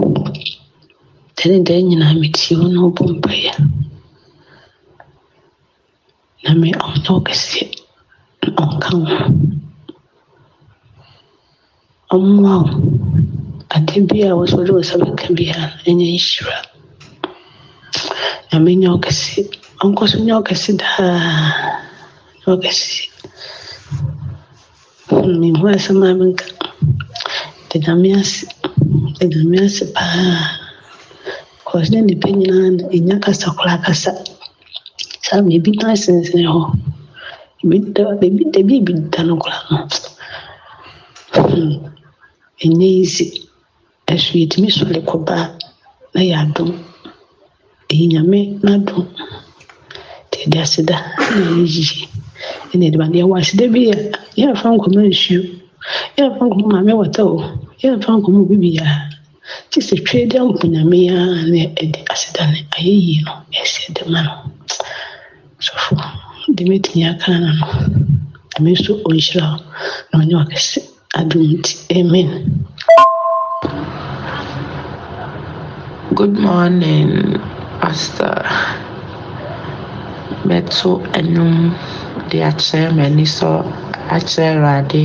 Tɛne 1.36 1.58
daa 1.66 1.80
nyinaa 1.88 2.14
metie 2.20 2.56
wo 2.58 2.66
na 2.72 2.78
wobɔ 2.84 3.02
mpaeɛ. 3.14 3.52
Na 6.42 6.50
me 6.60 6.68
ɔnyɛ 6.72 7.10
wo 7.14 7.20
kɛseɛ 7.26 7.68
na 8.42 8.48
ɔnka 8.64 8.90
wo 9.02 9.14
ɔmmoa 12.14 12.56
wo. 12.64 12.70
Ade 13.74 13.96
bi 14.08 14.18
a 14.24 14.32
wɔsɛ 14.38 14.56
wode 14.56 14.72
wo 14.74 14.80
nsa 14.80 14.96
bɛka 15.02 15.26
biara 15.36 15.64
ɛnyɛ 15.86 16.06
nhyira 16.16 16.77
nyame 18.50 18.70
nyɛ 18.80 18.88
ɔkɛse 18.96 19.40
ɔnkɔ 19.84 20.02
so 20.10 20.16
nyɛ 20.24 20.34
ɔkɛse 20.40 20.70
daa 20.80 21.06
nyɛ 22.40 22.48
ɔkɛse 22.56 22.88
mehu 25.40 25.64
asɛm 25.74 26.00
a 26.06 26.14
menka 26.18 26.44
da 27.68 27.76
nyame 27.84 28.08
ase 28.20 28.46
da 29.18 29.24
nyame 29.26 29.56
ase 29.66 29.84
paa 29.94 30.58
kɔs 31.66 31.86
ne 31.92 31.98
nnipa 32.00 32.28
nyinaa 32.38 32.68
na 32.76 32.82
ɛnya 32.96 33.16
kasa 33.24 33.48
koraa 33.56 33.78
kasa 33.84 34.10
saa 35.26 35.40
ma 35.44 35.50
ebi 35.56 35.70
nan 35.76 35.96
sensene 35.96 36.44
hɔ 36.52 36.62
da 37.94 38.02
ebi 38.60 38.80
da 39.12 39.22
no 39.22 39.36
koraa 39.36 39.62
no. 39.70 39.78
Ɛnyɛ 42.64 42.86
easy 43.02 43.26
ɛso 44.12 44.32
yɛtumi 44.40 44.68
sɔre 44.76 45.00
kɔba 45.08 45.36
na 46.14 46.20
yɛ 46.28 46.34
adom 46.42 46.70
ɛyɛ 47.90 48.04
nyame 48.12 48.38
n'adom 48.64 49.06
nti 50.26 50.36
yɛde 50.42 50.58
aseda 50.64 50.96
na 51.34 51.46
ɛyɛ 51.50 51.64
yie 51.74 52.06
ɛna 52.72 52.84
yɛde 52.86 52.98
ba 53.02 53.06
deɛ 53.12 53.24
wɔ 53.30 53.34
aseda 53.40 53.64
bi 53.74 53.80
a 53.92 53.96
yɛmfa 54.40 54.66
nkɔmɔ 54.76 55.00
nsuo 55.10 55.40
yɛmfa 56.16 56.42
nkɔmɔ 56.48 56.66
maame 56.72 56.92
wɔta 57.00 57.22
o 57.32 57.36
yɛmfa 57.82 58.10
nkɔmɔ 58.18 58.38
obi 58.44 58.56
biara 58.62 58.96
gye 59.70 59.80
sɛ 59.88 59.94
twe 60.06 60.18
de 60.30 60.36
ampo 60.42 60.64
nyame 60.74 60.98
a 61.16 61.18
na 61.52 61.60
ɛde 61.82 61.98
aseda 62.12 62.42
no 62.52 62.58
ayɛ 62.76 62.92
yie 63.06 63.18
no 63.26 63.32
ɛsɛ 63.62 63.82
de 63.96 64.02
ma 64.12 64.20
no 64.26 64.32
sɔfo 65.66 65.94
de 66.56 66.62
mɛtumi 66.68 67.02
aka 67.10 67.30
na 67.42 67.50
no 67.58 67.66
ɛme 68.56 68.70
nso 68.74 68.92
ɔnhyira 69.08 69.44
na 70.10 70.14
ɔnyɛ 70.20 70.36
ɔkɛse 70.44 70.78
adom 71.18 71.42
nti 71.56 71.72
amen 71.98 72.28
Good 76.18 76.34
morning, 76.40 77.38
Pastor. 77.80 78.38
Bɛto 80.48 80.90
nnwom 81.22 81.56
de 82.30 82.38
akyerɛ 82.48 82.90
m'ani 82.96 83.26
so 83.26 83.50
akyerɛ 84.16 84.50
Awurade 84.54 85.04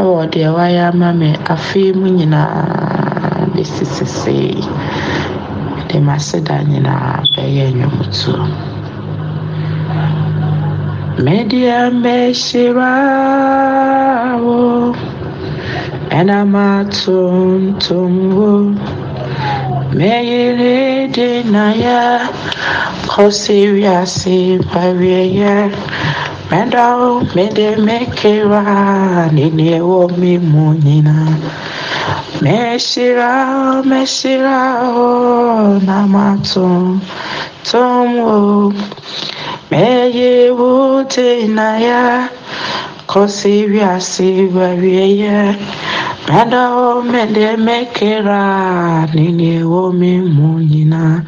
ɛwɔ 0.00 0.20
deɛ 0.32 0.48
wayɛ 0.56 0.82
ama 0.90 1.08
me 1.20 1.30
afe 1.54 1.82
mu 1.98 2.06
nyinaa 2.18 3.46
bɛsi 3.54 3.84
sesei. 3.96 4.54
De 5.88 5.96
m'aseda 6.06 6.56
nyinaa 6.70 7.22
bɛyɛ 7.34 7.64
nnwomtoɔ. 7.74 8.42
Medeɛ 11.24 11.78
mɛhyira 12.02 12.94
wo 14.44 14.58
ɛna 16.18 16.38
matontom 16.54 18.14
wo. 18.36 18.50
Meyere 19.92 21.08
de 21.12 21.42
naya 21.42 22.30
kosi 23.10 23.58
wiase 23.74 24.58
pawieye 24.70 25.70
Meda 26.50 26.86
mede 27.34 27.68
mekera 27.86 28.62
nini 29.34 29.66
ewo 29.78 30.08
mi 30.20 30.38
mu 30.38 30.74
nyina 30.84 31.16
Meshira 32.42 33.82
meshira 33.90 34.58
o 34.94 35.78
na 35.86 35.98
matom 36.14 37.00
tom 37.68 38.08
o 38.34 38.72
Meye 39.70 40.50
wo 40.58 41.02
de 41.04 41.46
naya 41.48 42.28
kosi 43.10 43.66
wiase 43.70 44.30
pawieye 44.54 45.36
Meda 45.50 45.99
o 46.28 47.02
mede 47.02 47.56
mekera 47.56 49.06
nini 49.14 49.58
ewo 49.60 49.92
mi 49.92 50.20
mu 50.20 50.60
nyina 50.60 51.24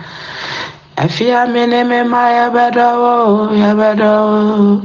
Afia 0.97 1.47
mene 1.47 1.85
me 1.85 2.03
ma 2.05 2.29
yabeda 2.29 2.89
o 2.95 3.49
yabeda 3.51 4.11
o 4.23 4.83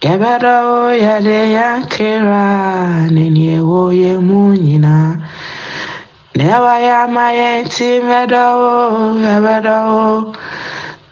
yabeda 0.00 0.54
o 0.64 0.92
yade 0.94 1.38
yankera 1.56 3.10
nini 3.10 3.56
ewo 3.56 3.90
ye 3.92 4.16
munyina. 4.16 5.18
Newa 6.36 6.78
ya 6.78 7.06
ma 7.08 7.32
yenti 7.32 8.00
meda 8.00 8.54
o 8.54 9.18
yabeda 9.18 9.76
o 9.90 10.32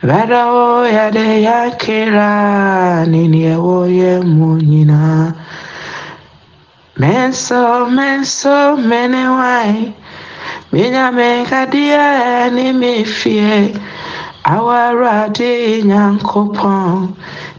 Beda 0.02 0.50
o 0.50 0.82
yade 0.82 1.42
yankera 1.46 3.06
nini 3.06 3.44
ewo 3.54 3.86
ye 3.86 4.18
mu 7.02 7.08
nyina 7.08 7.26
Menso, 7.26 7.86
menso, 7.90 8.76
mene 8.76 9.28
wai. 9.28 9.94
Minya 10.72 11.10
menkadia 11.10 12.50
ni 12.50 12.72
mi 12.72 13.04
fie. 13.04 13.74
Awarade 14.44 15.82
nyankopɔn. 15.82 17.14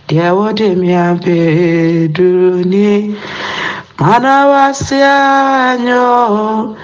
Deɛ 0.08 0.32
wɔde 0.32 0.76
mi 0.80 0.94
abɛduru 0.96 2.64
ni. 2.66 3.16
Mana 4.00 4.48
wasia 4.48 5.78
nyo. 5.78 6.76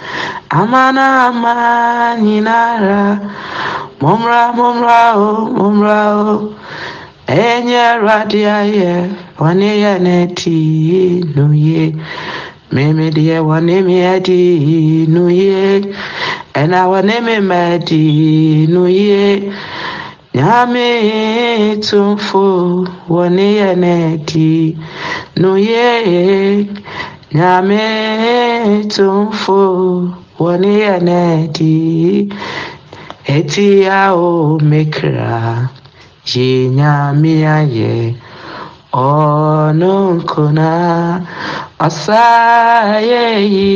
Amana 0.52 1.28
ama 1.28 2.15
nyinara. 2.19 3.19
Mumra, 4.02 4.52
mumra 4.56 5.15
o, 5.15 5.19
oh, 5.19 5.48
mumra 5.48 6.00
o. 6.15 6.28
Oh. 6.28 6.56
Enye 7.38 7.78
Awurade 7.92 8.42
ayɛ, 8.60 8.89
wɔne 9.39 9.70
yɛ 9.84 9.94
n'adi 10.06 10.58
no 11.36 11.46
yie. 11.65 11.86
Mimi 12.74 13.06
deɛ 13.15 13.38
wɔne 13.48 13.76
me 13.88 13.96
adi 14.13 14.42
no 15.13 15.24
yie, 15.39 15.94
ɛna 16.60 16.80
wɔne 16.92 17.15
me 17.26 17.36
ma 17.50 17.60
adi 17.78 18.65
no 18.74 18.84
yie. 19.00 19.54
Nyame 20.34 20.88
tumfo 21.86 22.46
wɔne 23.13 23.46
yɛ 23.62 23.70
n'adi 23.84 24.50
no 25.42 25.52
yie. 25.68 26.65
Nyame 27.38 27.82
tumfo 28.94 29.60
wɔne 30.42 30.70
yɛ 30.84 30.94
n'adi. 31.08 31.78
Eti 33.36 33.86
a 33.86 34.15
o 34.18 34.58
mekra. 34.58 35.70
Shinyamiaye 36.30 37.94
onunkuna 38.94 40.70
asayeyi. 41.88 43.70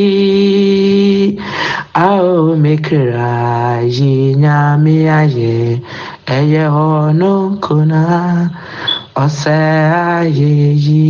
Aomekera 2.05 3.31
yinyamiaye 3.95 5.55
eye 6.37 6.63
onunkuna 6.69 8.01
ọsẹayeyi 9.23 11.05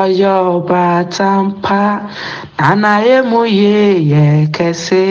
ọyọ 0.00 0.34
ọba 0.56 0.84
tampa 1.16 1.82
nanayemuyeye 2.58 4.24
kẹsẹ 4.56 5.06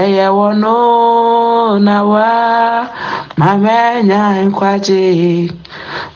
ẹyẹwọnú 0.00 0.76
náwá 1.86 2.28
mamenya 3.40 4.22
nkwagye 4.46 5.02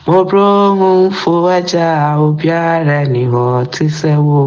mɔborɔ 0.05 0.49
ho 0.77 0.89
mfo 1.07 1.33
agya 1.57 1.89
obiara 2.25 2.99
ni 3.13 3.23
hɔ 3.31 3.43
te 3.73 3.85
sɛ 3.97 4.13
wo 4.27 4.41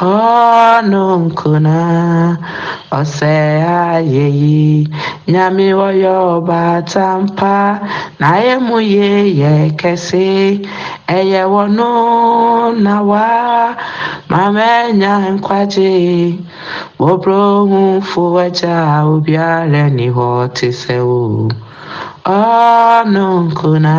ọnụ 0.00 1.02
nkụ 1.24 1.50
na 1.66 1.78
ose 2.98 3.34
ayeyi 3.66 4.86
nyami 5.32 5.66
wọyọ 5.80 6.16
bàtà 6.48 7.06
mpa 7.22 7.56
na 8.20 8.28
emuye 8.52 9.10
yẹ 9.40 9.54
kẹsí 9.80 10.26
ẹyẹ 11.16 11.42
wọnú 11.52 11.90
na 12.84 12.94
wá 13.10 13.26
mamẹnya 14.30 15.12
nkwagye 15.34 15.92
wọbúrò 17.02 17.40
ohun 17.60 17.90
fowájà 18.10 18.76
obiara 19.12 19.84
nìhọ 19.98 20.28
ti 20.56 20.68
sẹwọ 20.80 21.18
ọnụ 22.38 23.26
nkụ 23.46 23.70
na 23.86 23.96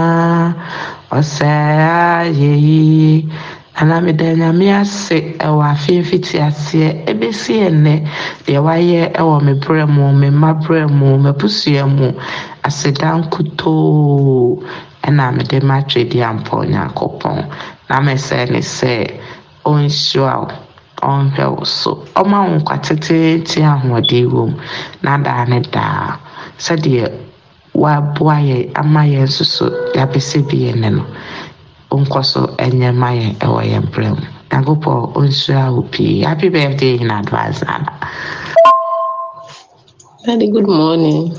ose 1.18 1.52
ayeyi. 2.16 3.28
Ayɛ 3.80 3.88
yi 3.88 3.92
ana 3.92 4.02
meda 4.02 4.36
nyame 4.36 4.72
ase 4.82 5.18
ɛwɔ 5.40 5.64
afe 5.72 6.00
mfiti 6.02 6.38
aseɛ. 6.40 7.06
Ɛbɛsi 7.12 7.54
ɛnnɛ 7.68 7.96
deɛ 8.46 8.60
wayɛ 8.66 9.12
ɛwɔ 9.20 9.42
me 9.46 9.54
berɛ 9.54 9.86
mu 9.88 10.12
me 10.14 10.30
mma 10.30 10.54
berɛ 10.54 10.88
mu 10.90 11.18
m'abusua 11.18 11.86
mu 11.88 12.12
aseda 12.64 13.10
nkutoo 13.20 14.60
ɛna 15.04 15.32
mede 15.36 15.60
matwe 15.64 16.04
di 16.10 16.22
ampa 16.22 16.58
onyankopɔn. 16.58 17.46
Na 17.90 18.00
mesɛ 18.02 18.50
ne 18.52 18.60
sɛ 18.60 19.20
ɔnhyira 19.66 20.36
wo 20.42 20.48
ɔnhwɛ 21.02 21.46
wo 21.58 21.64
so. 21.64 22.04
Ɔma 22.16 22.38
wo 22.50 22.60
nkwa 22.60 22.78
teteete 22.84 23.64
ahoɔden 23.64 24.26
wɔ 24.28 24.48
mu. 24.52 24.56
Na 25.04 25.18
daa 25.18 25.46
ne 25.46 25.60
daa 25.62 26.18
sɛdeɛ 26.58 27.08
waboa 27.74 28.36
yɛn 28.44 28.72
ama 28.76 29.02
yɛn 29.08 29.24
nso 29.24 29.44
so 29.46 29.66
yɛabɛsɛ 29.96 30.48
bi 30.50 30.58
yɛn 30.68 30.80
ne 30.82 30.90
no. 30.90 31.06
Nkɔ 31.92 32.22
so 32.32 32.42
ɛnyɛ 32.64 32.90
ma 33.02 33.10
yɛn 33.20 33.34
ɛwɔ 33.46 33.62
yɛn 33.72 33.86
berɛ 33.92 34.10
mu 34.18 34.26
nyankopɔn 34.52 34.98
ɔnhyira 35.18 35.64
wo 35.74 35.82
pii 35.92 36.22
happy 36.22 36.50
birthday 36.50 36.94
in 37.02 37.12
advance 37.12 37.62
nana 37.64 37.90
Daddy, 40.26 40.48
good 40.52 40.68
morning. 40.68 41.32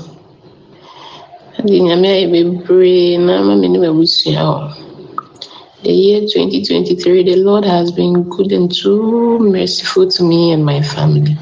de 1.65 1.79
nyame 1.79 2.07
ayɛ 2.15 2.27
bebree 2.33 3.17
na 3.17 3.37
ama 3.39 3.55
me 3.55 3.67
ne 3.67 3.77
m'abusua 3.79 4.33
hɔ 4.41 4.55
the 5.83 5.93
year 5.93 6.21
2023 6.21 7.23
the 7.23 7.35
lord 7.35 7.63
has 7.65 7.91
been 7.91 8.23
good 8.23 8.51
and 8.51 8.73
too 8.73 9.37
merciful 9.39 10.07
to 10.07 10.23
me 10.23 10.51
and 10.53 10.63
my 10.65 10.81
family. 10.81 11.35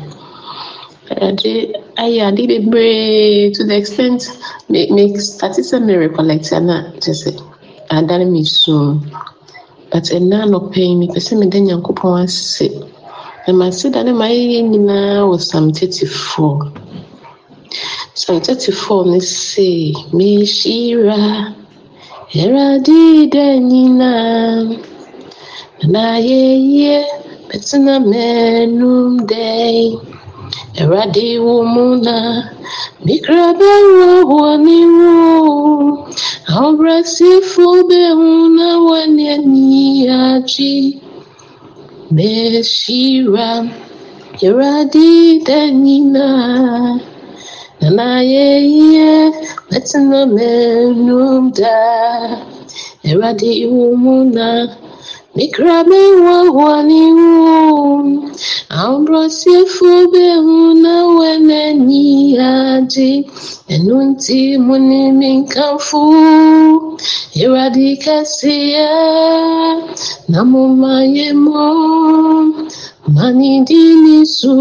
Ade 1.10 1.74
ayɛ 1.98 2.19
ade 2.30 2.43
bebree 2.52 3.52
to 3.56 3.63
the 3.65 3.76
extent 3.76 4.22
me 4.69 4.89
me 4.91 5.04
starte 5.17 5.62
sɛ 5.69 5.78
me 5.86 5.93
recollect 5.95 6.52
ana 6.54 6.91
kyɛ 7.02 7.13
sɛ 7.22 7.49
adane 7.95 8.25
me 8.34 8.41
sum 8.43 8.88
but 9.91 10.06
ɛna 10.17 10.36
anɔpɛ 10.45 10.80
yi 10.88 10.95
mepɛ 11.02 11.19
sɛ 11.25 11.34
meda 11.39 11.60
nyankopɔn 11.60 12.13
ase. 12.23 12.67
Na 13.47 13.52
mase 13.60 13.86
da 13.93 14.04
ne 14.04 14.12
mayɛyɛ 14.21 14.60
nyinaa 14.71 15.25
wɔ 15.30 15.36
psalm 15.39 15.65
34 15.73 16.71
psalm 18.13 18.38
34 18.41 19.06
ne 19.12 19.19
se 19.19 19.69
mehyira 20.17 21.56
Awurade 22.41 23.30
da 23.34 23.45
nyinaa. 23.58 24.78
Na 25.91 26.02
ayɛyɛ 26.17 26.97
bɛtena 27.49 27.93
m'anom 28.10 29.12
dɛn 29.25 29.97
Awurade 30.77 31.27
wo 31.45 31.55
mu 31.73 31.86
na 32.05 32.17
mikra 33.05 33.45
bɛwɔ 33.60 34.45
ne 34.65 34.77
wo 34.95 35.12
ahobrɛsefo 36.49 37.65
bɛhu 37.89 38.29
na 38.58 38.69
wɔne 38.86 39.23
ani 39.36 40.05
agye 40.21 40.73
mehyira 42.15 43.49
Awurade 44.45 45.10
da 45.47 45.60
nyinaa 45.84 47.01
na 47.82 47.88
n'ayɛyɛ 47.97 49.10
bɛtena 49.69 50.19
m'anom 50.36 51.43
daa 51.51 52.45
Awurade 53.10 53.51
wo 53.73 53.86
mu 54.03 54.15
mikra 55.39 55.78
bɛwɔ 55.89 56.69
ne 56.89 57.02
wo 57.21 57.56
ahobrɛsefo 58.80 59.89
bɛhu 60.13 60.58
na 60.84 60.95
wɔne 61.15 61.58
ani 61.71 62.04
agye 62.52 63.12
ɛno 63.73 63.95
nti 64.10 64.39
mo. 64.65 64.75
ne 64.89 65.02
me 65.19 65.30
nkamfo 65.41 66.02
Awurade 67.43 67.88
na 70.32 70.39
mmɔ 70.43 70.62
Mani 73.15 73.65
dini 73.65 74.22
so, 74.38 74.54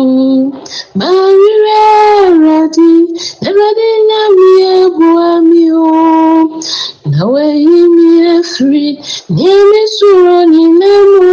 marire 0.98 1.80
Awurade, 2.24 2.90
Awurade 3.46 3.88
nyame 4.08 4.50
aboa 4.84 5.30
me 5.48 5.64
o. 5.72 6.61
Na 7.11 7.20
wayi 7.32 7.78
me 7.94 8.08
afiri 8.37 8.88
nneɛma 9.30 9.80
soro 9.96 10.37
nyinaa 10.52 11.04
mu. 11.12 11.30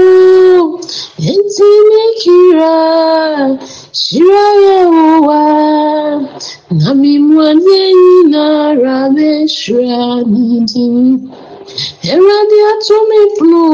Enti 1.30 1.69
mekira, 1.89 2.75
hyira 4.01 4.45
Yehowa. 4.65 5.41
Na 6.80 6.89
mimmuane 7.01 7.80
nyinara 8.04 8.97
bɛhyira 9.15 10.04
ne 10.32 10.43
din. 11.75 12.11
Awurade 12.13 12.57
ato 12.71 12.95
me 13.09 13.19
pono, 13.38 13.65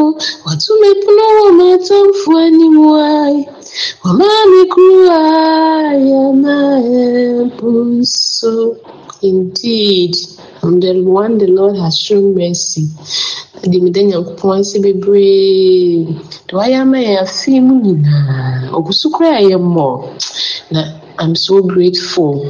wato 0.46 0.72
me 0.82 0.90
pono 1.02 1.24
wɔ 1.38 1.48
m'atamfo 1.60 2.32
anim 2.46 2.78
ae. 2.94 3.38
Wama 4.04 4.28
me 4.52 4.62
kuruwa 4.72 5.20
yɛma 6.10 6.56
ɛpo 7.42 7.70
so. 8.06 8.78
Indeed, 9.24 10.16
I'm 10.64 10.80
the 10.80 11.00
one 11.04 11.38
the 11.38 11.46
Lord 11.46 11.76
has 11.78 11.96
shown 12.00 12.34
mercy. 12.34 12.90
Ade 13.64 13.78
meda 13.84 14.02
Nyankopɔn 14.02 14.60
ase 14.60 14.78
bebree. 14.82 16.06
De 16.48 16.54
wayɛ 16.58 16.82
ama 16.82 16.98
yɛn 16.98 17.22
afe 17.22 17.54
mu 17.62 17.74
nyinaa. 17.84 18.72
Ɔgu 18.74 18.92
so 18.94 19.10
koraa 19.12 19.46
a. 19.46 20.74
Na 20.74 20.82
I'm 21.20 21.36
so 21.36 21.62
grateful. 21.62 22.42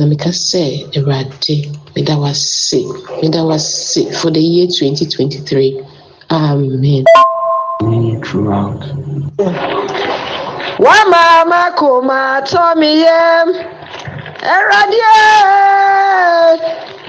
na 0.00 0.06
meka 0.06 0.30
sɛ 0.32 0.64
awurade 0.96 1.56
medawase 1.94 2.80
medawase 3.22 4.02
was 4.20 4.30
the 4.30 4.40
year 4.40 4.66
2023 4.66 5.80
was 6.30 8.20
throughout. 8.24 8.80
for 8.80 9.20
the 9.20 9.20
year 9.20 9.46
2023, 9.46 9.70
Amen. 12.30 12.40
tọ́ 12.50 12.68
mi 12.80 12.90
yẹ 13.04 13.22
ẹ̀rọ 14.56 14.80
díẹ̀ 14.92 15.20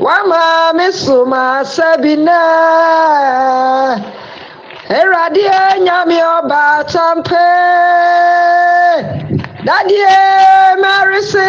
wọ́n 0.06 0.24
máa 0.32 0.68
mi 0.78 0.88
sùn 1.02 1.24
máa 1.32 1.58
sẹ́bi 1.74 2.14
náà 2.28 2.52
tampe. 6.94 7.48
díẹ̀ 9.88 10.50
nyàmí 10.80 11.42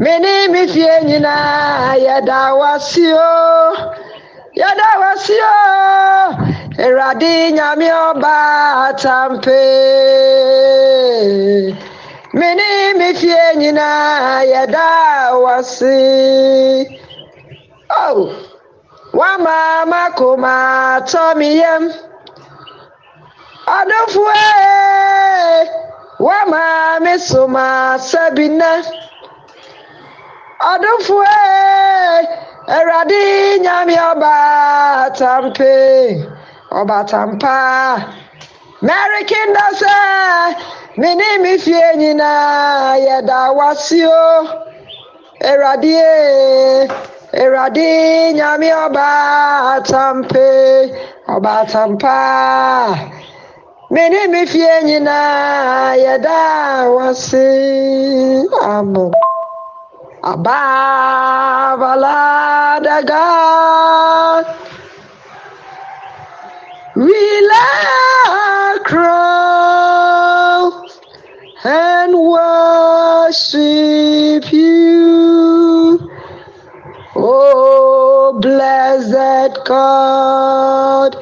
ne 0.00 0.48
me 0.52 0.66
fie 0.72 0.94
nyinaa 1.04 1.94
yɛda 2.06 2.40
wasio 2.60 3.28
yɛda 4.60 4.88
wasio. 5.02 5.54
Awurade 6.84 7.32
nyame 7.56 7.88
ɔba 8.08 8.34
tampe. 9.02 9.60
Me 12.32 12.48
ne 12.58 12.70
me 12.98 13.08
fie 13.20 13.42
nyinaa 13.60 14.40
yɛda 14.52 14.86
wase 15.44 15.96
oh 18.06 18.32
wama 19.18 19.56
makoma 19.92 20.54
tɔ 21.10 21.24
me 21.38 21.48
yam 21.60 21.84
ɔdɔfoɔ 23.78 24.38
wama 26.26 26.62
me 27.04 27.18
so 27.18 27.46
m'asɛbi 27.48 28.46
na 28.58 28.70
ɔdɔfoɔ 30.68 31.24
Awurade 32.76 33.22
nyame 33.64 33.96
ɔba 34.10 34.34
tampe 35.18 35.72
ɔba 36.78 36.98
tampa. 37.10 37.56
Mary 38.82 39.24
kinda 39.24 39.66
sɛ 39.80 39.96
me 40.98 41.14
ne 41.14 41.38
me 41.42 41.58
fie 41.58 41.96
nyinaa 41.96 42.94
yɛda 43.06 43.54
wasio. 43.56 44.20
Awurade 45.42 46.88
Awurade 47.32 48.34
nyame 48.38 48.68
ɔba 48.84 49.82
tampe 49.82 50.46
ɔba 51.26 51.66
tampa. 51.72 52.94
Me 53.90 54.08
ne 54.10 54.26
me 54.28 54.46
fie 54.46 54.82
nyinaa 54.84 55.96
yɛda 56.04 56.38
wase 56.94 58.46
amen 58.62 59.10
Ababaladaga. 60.22 60.60
We 66.96 67.48
lay 67.48 68.78
crowns 68.84 70.20
and 71.64 72.12
worship 72.14 73.32
you. 74.52 75.98
Oh, 77.16 78.38
blessed 78.42 79.58
God, 79.64 81.16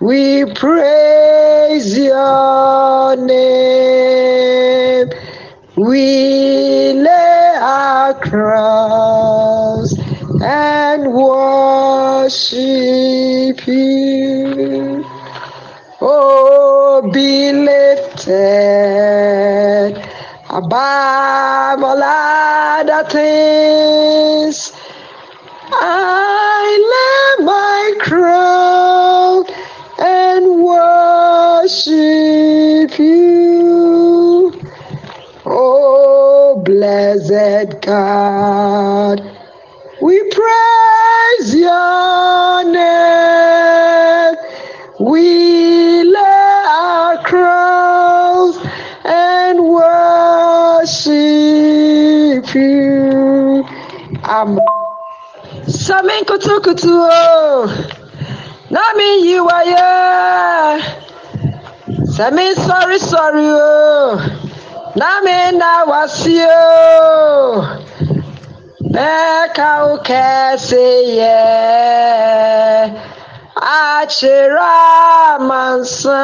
we 0.00 0.44
praise 0.54 1.96
your 1.96 3.16
name. 3.16 5.08
We 5.76 6.71
crowns 8.20 9.98
and 10.42 11.12
worship 11.12 12.52
you. 13.66 15.04
Oh, 16.00 17.10
be 17.12 17.52
lifted 17.52 18.32
above 20.50 21.82
all 21.82 22.02
other 22.02 23.08
things. 23.08 24.01
Blessed 37.64 37.80
God, 37.82 39.20
we 40.00 40.18
praise 40.30 41.54
your 41.54 42.64
name. 42.64 44.36
We 45.00 46.02
lay 46.04 46.64
our 46.68 47.22
crowns 47.24 48.56
and 49.04 49.58
worship 49.64 51.04
you. 52.54 53.64
Amen. 54.24 54.58
sami 55.68 56.24
kutukutu 56.26 56.90
o 56.90 57.66
na 58.70 58.80
mi 58.96 59.08
yi 59.26 59.38
wáyé 59.38 59.90
sami 62.16 62.46
sọrí 62.66 62.98
sọrí 63.10 63.46
o 63.46 63.62
na 64.16 64.41
nami 64.96 65.56
na 65.58 65.84
wasio. 65.90 66.62
Mɛka 68.92 69.68
wo 69.88 69.94
kɛseyɛ 70.08 71.38
akyerɛ 73.56 74.72
amansa 75.32 76.20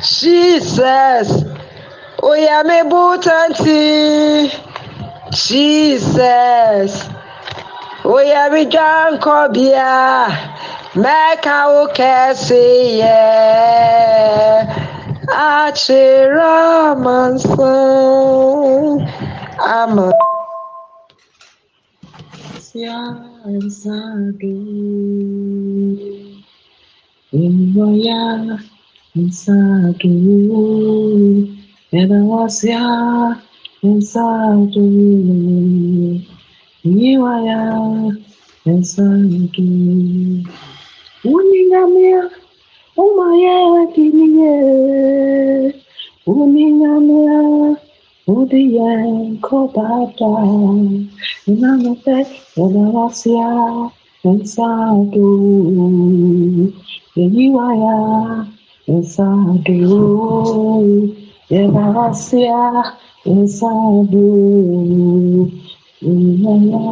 jesus 0.00 1.28
oya 2.22 2.58
me 2.64 2.78
butanti, 2.90 4.48
jesus 5.44 6.92
oya 8.14 8.42
me 8.52 8.62
dwankɔbea 8.72 9.92
mɛka 10.96 11.56
wo 11.72 11.82
kɛseyɛ. 11.98 13.20
Mẹ́ka 15.30 15.50
ó 15.52 15.70
kẹ́sì 15.74 15.98
yẹ 16.02 16.20
àṣírà 16.28 16.52
máa 17.04 17.28
ń 17.30 17.38
san 17.38 18.98
àmọ́. 19.78 20.10
Siansado 22.66 24.54
Inwaya 27.44 28.22
Nsado 29.14 30.12
Edawasia 31.92 32.82
Nsado 33.82 34.84
Inwaya 36.84 37.60
Nsado 38.66 39.64
Uningamia 41.24 42.22
Umaya 43.04 43.56
Kiniye 43.92 44.54
Uningamia 46.30 47.38
Udiye 48.36 48.90
Kobata 49.44 50.30
Inanate 51.50 52.16
Edawasia 52.62 53.48
Nsado 54.36 55.28
Eyiwaya 57.22 57.96
Nsado 58.96 59.80
Edawasia 61.58 62.60
Nsado 63.40 64.26
Eyiwaya 66.08 66.84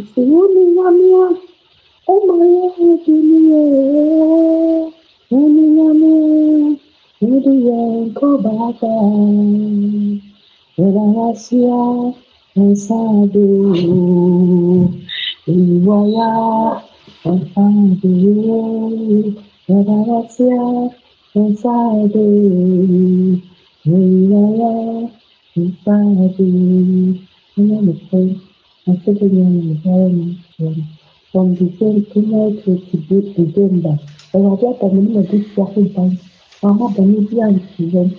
Nsado 0.00 1.49
Gracia 10.80 12.14
Ensado 12.56 13.46
Iwaya 15.46 16.30
Ensado 17.24 18.10
Gracia 19.68 20.62
Ensado 21.34 22.24
Iwaya 23.86 24.72
Ensado 25.56 26.46
I'm 27.56 27.68
going 27.68 27.86
to 27.86 27.94
pray. 28.08 28.40
I'm 28.86 28.96
sitting 29.04 29.30
in 29.30 29.38
the 29.60 29.72
environment 29.74 30.99
from 31.32 31.54
December 31.54 32.50
to 32.62 32.70
December. 33.36 33.98
Awurade 34.34 34.66
aba 34.70 34.94
me 34.94 35.00
ne 35.02 35.10
m'adi 35.14 35.38
si 35.44 35.60
ahoban. 35.60 36.18
Mama 36.62 36.86
bɔne 36.94 37.28
bi 37.28 37.36
ansi 37.40 37.82
yɛn. 37.92 38.10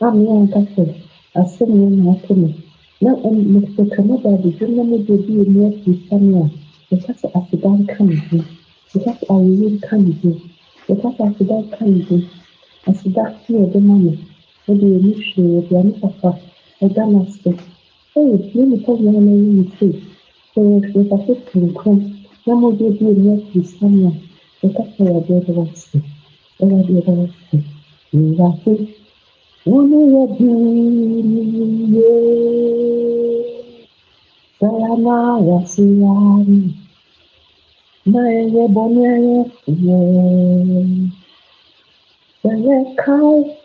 Ame 0.00 0.26
ankasa 0.28 0.84
asɛm 1.34 1.70
yɛn 1.80 2.04
na 2.04 2.12
ato 2.12 2.34
me. 2.34 2.54
Na 3.00 3.14
mekeka 3.14 4.02
me 4.04 4.16
ba 4.22 4.30
abɛdwo 4.34 4.66
na 4.76 4.82
me 4.84 4.98
de 4.98 5.16
bi 5.16 5.32
emu 5.42 5.66
afiri 5.68 6.08
sane 6.08 6.34
a, 6.42 6.50
meka 6.90 7.12
sɛ 7.20 7.28
aseda 7.38 7.68
nka 7.68 8.04
ne 8.04 8.16
ho. 8.30 8.38
Meka 8.94 9.12
sɛ 9.18 9.24
awoyɛ 9.30 9.68
nka 9.76 9.96
ne 9.98 10.12
ho. 10.22 10.30
Meka 10.88 11.08
sɛ 11.16 11.22
aseda 11.30 11.56
nka 11.62 11.84
ne 11.86 12.02
ho. 12.08 12.16
Aseda 12.86 13.24
ne 13.48 13.58
yɛde 13.58 13.80
ma 13.82 13.94
me. 13.94 14.18
Wɔde 14.66 14.86
ani 14.96 15.12
hwee, 15.14 15.58
aduane 15.58 15.92
papa 16.00 16.38
ɛda 16.82 17.02
no 17.10 17.22
ase. 17.26 17.50
Ɛyɛ 18.16 18.54
me 18.54 18.62
nipa 18.66 18.92
na 19.00 19.10
ɛyɛ 19.10 19.52
me 19.58 19.64
sei. 19.78 19.92
Sɛ 20.54 20.60
yɛhwɛ 20.60 21.08
papa 21.08 21.32
kronkron 21.46 22.19
Чему 22.50 22.72
другие 22.72 23.12
вместе 23.12 23.62
со 23.62 23.86
мной. 23.86 24.20
Это 24.60 24.82
твоя 24.96 25.20
бедности. 25.20 26.02
Твоя 26.58 26.82
и 28.10 28.18
Я 28.18 28.52
ты. 28.64 28.96
Умея 29.64 30.26
дырье. 30.36 30.90
Sayonara 34.58 35.64
сияни. 35.68 36.74
Моя 38.04 38.66
боняя 38.66 39.46
е. 39.68 39.86
Моя 42.42 42.84
кай. 42.96 43.56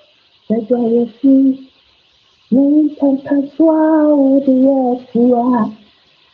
Моя 0.70 1.08
си. 1.20 1.60
Nunca 2.52 3.08
casual 3.24 4.40
de 4.46 4.56
sua, 5.12 5.72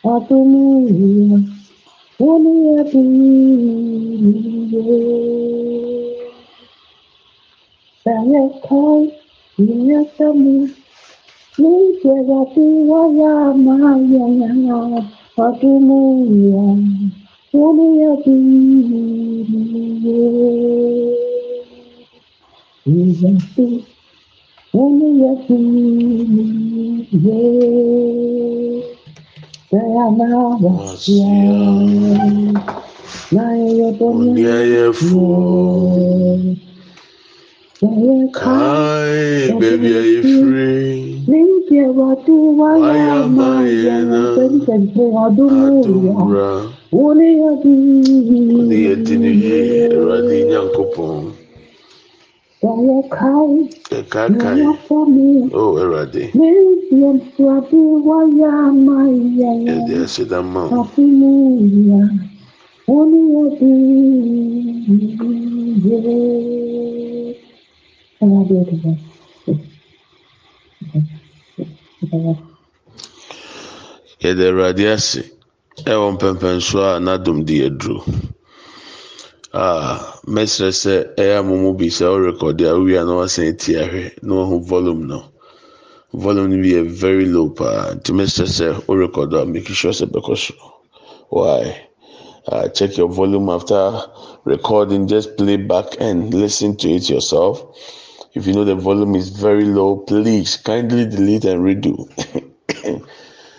a 0.04 0.20
tu 0.20 0.44
minha 0.44 1.51
bertemu 10.18 10.68
Ni 11.58 11.72
jagati 12.00 12.66
waya 12.88 13.52
mahayana 13.56 15.04
Patimu 15.36 16.24
yang 16.48 16.80
mulia 17.52 18.12
tinggi 18.24 19.04
Jagati 22.88 23.84
mulia 24.72 25.32
tinggi 25.48 26.44
Dayana 29.72 30.56
wasya 30.60 31.36
Naya 33.32 33.88
punya 33.96 34.56
Kai, 37.82 39.50
baby, 39.58 39.90
are 39.98 40.06
you 40.06 40.22
free? 40.22 41.18
Baby, 41.26 41.82
what 41.90 42.24
do 42.24 42.62
I 42.62 42.96
am? 42.96 43.40
I 43.40 43.66
am 43.66 44.12
a 44.12 44.38
Adumra. 45.26 46.72
Only 46.92 47.40
a 47.42 47.50
Only 47.58 48.86
a 48.86 48.96
Tiniye, 49.02 49.90
Radin 49.90 50.46
Yankopon. 50.54 51.22
Sọ̀rọ̀ 52.62 53.02
káyé. 53.10 53.60
Ẹ̀ka 53.98 54.22
Yɛde 74.22 74.44
Awurade 74.48 74.84
ase 74.94 75.20
ɛwɔ 75.92 76.06
mpɛmpɛnso 76.14 76.76
a 76.88 77.00
n'adom 77.04 77.38
de 77.46 77.56
aduro. 77.66 77.98
Ah, 79.54 80.20
mɛsrɛ 80.34 80.68
sɛ 80.82 80.94
ɛyɛ 81.20 81.34
amomo 81.40 81.70
bi 81.78 81.86
sɛ 81.96 82.04
ɔrekɔde 82.14 82.64
a 82.70 82.74
wowie 82.78 82.96
a 83.00 83.04
na 83.04 83.14
wasan 83.20 83.56
ti 83.58 83.72
ahwɛ 83.76 84.02
na 84.22 84.34
wahu 84.34 84.60
volume 84.64 85.06
no. 85.06 85.20
Volume 86.14 86.50
no 86.56 86.62
bi 86.62 86.68
yɛ 86.76 86.86
very 86.88 87.26
low 87.26 87.48
paa 87.50 87.92
nti 87.94 88.10
mɛsrɛ 88.16 88.46
sɛ 88.58 88.66
ɔrekɔde 88.90 89.42
a 89.42 89.46
make 89.46 89.66
sure 89.68 89.92
sɛ 89.92 90.06
bɛkɔ 90.10 90.36
so. 90.38 90.54
Why? 91.30 91.88
Uh, 92.48 92.68
check 92.68 92.96
your 92.96 93.08
volume 93.08 93.48
after 93.50 94.02
recording. 94.44 95.06
Just 95.06 95.36
play 95.36 95.56
back 95.56 95.96
and 96.00 96.32
listen 96.34 96.76
to 96.76 96.88
it 96.90 97.08
yourself. 97.08 97.62
If 98.34 98.46
you 98.46 98.54
know 98.54 98.64
the 98.64 98.76
volume 98.76 99.14
is 99.16 99.30
very 99.30 99.64
low, 99.64 99.96
please 99.98 100.56
kindly 100.58 101.06
delete 101.06 101.44
and 101.44 101.62
redo. 101.62 102.08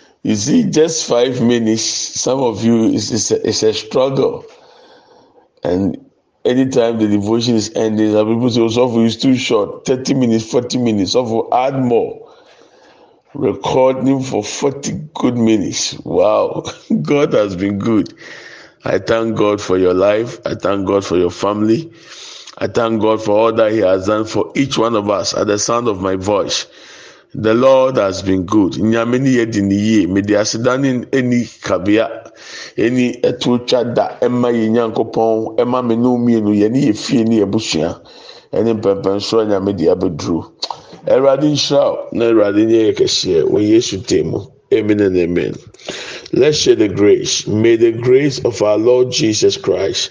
you 0.24 0.36
see, 0.36 0.64
just 0.70 1.08
five 1.08 1.42
minutes, 1.42 1.82
some 1.84 2.40
of 2.40 2.64
you, 2.64 2.92
it's, 2.92 3.10
it's, 3.12 3.30
a, 3.30 3.48
it's 3.48 3.62
a 3.62 3.74
struggle. 3.74 4.44
And 5.64 5.98
anytime 6.44 6.98
the 6.98 7.08
devotion 7.08 7.56
is 7.56 7.72
ending, 7.76 8.12
some 8.12 8.28
people 8.28 8.50
say, 8.50 8.60
oh, 8.62 8.68
so 8.68 9.00
is 9.00 9.16
too 9.16 9.36
short 9.36 9.86
30 9.86 10.14
minutes, 10.14 10.50
40 10.50 10.78
minutes, 10.78 11.12
so 11.12 11.48
add 11.52 11.76
more. 11.80 12.20
recording 13.34 14.22
for 14.22 14.44
40 14.44 14.92
good 15.14 15.36
minutes. 15.36 15.98
Wow, 16.00 16.64
God 17.02 17.32
has 17.34 17.56
been 17.56 17.78
good. 17.78 18.14
I 18.84 18.98
thank 18.98 19.36
God 19.36 19.60
for 19.60 19.78
your 19.78 19.94
life. 19.94 20.38
I 20.46 20.54
thank 20.54 20.86
God 20.86 21.04
for 21.04 21.16
your 21.16 21.30
family. 21.30 21.92
I 22.58 22.66
thank 22.68 23.00
God 23.02 23.22
for 23.22 23.32
all 23.32 23.52
that 23.52 23.72
He 23.72 23.78
has 23.78 24.06
done 24.06 24.24
for 24.24 24.52
each 24.54 24.78
one 24.78 24.94
of 24.96 25.10
us 25.10 25.34
at 25.34 25.46
the 25.46 25.58
sound 25.58 25.88
of 25.88 26.00
my 26.00 26.16
voice. 26.16 26.66
The 27.34 27.52
Lord 27.54 27.96
has 27.96 28.22
been 28.22 28.46
good. 28.46 28.74
Nyame 28.74 29.20
ni 29.20 29.36
yɛ 29.36 29.50
di 29.52 29.60
ni 29.62 29.74
yie. 29.74 30.06
Mede 30.06 30.36
aseda 30.38 30.78
ne 30.80 31.04
ani 31.12 31.44
kabea, 31.44 32.30
ani 32.78 33.20
ɛto 33.22 33.66
twa 33.66 33.84
da 33.84 34.18
ɛma 34.20 34.52
yɛ 34.54 34.70
nyankopɔn 34.70 35.56
ɛma 35.58 35.84
me 35.84 35.96
ne 35.96 36.08
mmienu 36.08 36.54
yɛ 36.54 36.70
ne 36.70 36.80
yɛ 36.86 36.96
fie 36.96 37.24
ne 37.24 37.40
yɛ 37.40 37.50
busua 37.50 38.00
ɛne 38.52 38.80
mpɛmpɛnsoɔ 38.80 39.48
na 42.12 42.24
Awurade 42.26 42.62
nyɛ 42.66 42.80
yɛ 42.86 42.92
kɛseɛ 42.96 43.42
wɔ 43.50 43.58
Yesu 43.60 43.96
mu. 44.24 44.40
Amen 44.72 45.00
and 45.00 45.16
amen. 45.16 45.54
Let's 46.32 46.56
share 46.56 46.74
the 46.76 46.88
grace. 46.88 47.46
May 47.46 47.76
the 47.76 47.92
grace 47.92 48.38
of 48.44 48.62
our 48.62 48.78
Lord 48.78 49.12
Jesus 49.12 49.56
Christ, 49.58 50.10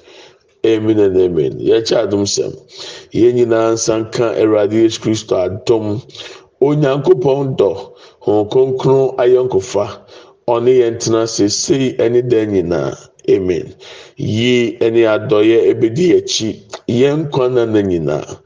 Amen 0.65 0.99
and 0.99 1.17
amen. 1.17 1.53
Yɛkyɛ 1.59 1.95
adom 2.05 2.25
sɛm. 2.25 2.53
Yɛn 3.13 3.33
nyinaa 3.35 3.73
nsa 3.73 3.93
nka 4.01 4.25
Awurade 4.41 4.73
Yesu 4.83 4.99
Kristo 5.01 5.35
adom. 5.35 6.01
Onyankopɔn 6.61 7.57
dɔ, 7.57 7.71
Honhom 8.25 9.15
ayɔnkofa, 9.17 9.85
ɔne 10.47 10.71
yɛn 10.81 10.99
tena 10.99 11.25
sesei 11.25 11.97
ne 12.11 12.21
dan 12.21 12.51
nyinaa. 12.53 12.93
Amen. 13.29 13.73
Yie 14.17 14.77
ne 14.79 15.01
adɔyɛ 15.05 15.57
ebedi 15.71 16.13
akyi. 16.17 16.49
Yɛn 16.87 17.25
nkwa 17.29 17.49
nana 17.53 17.81
nyinaa. 17.81 18.37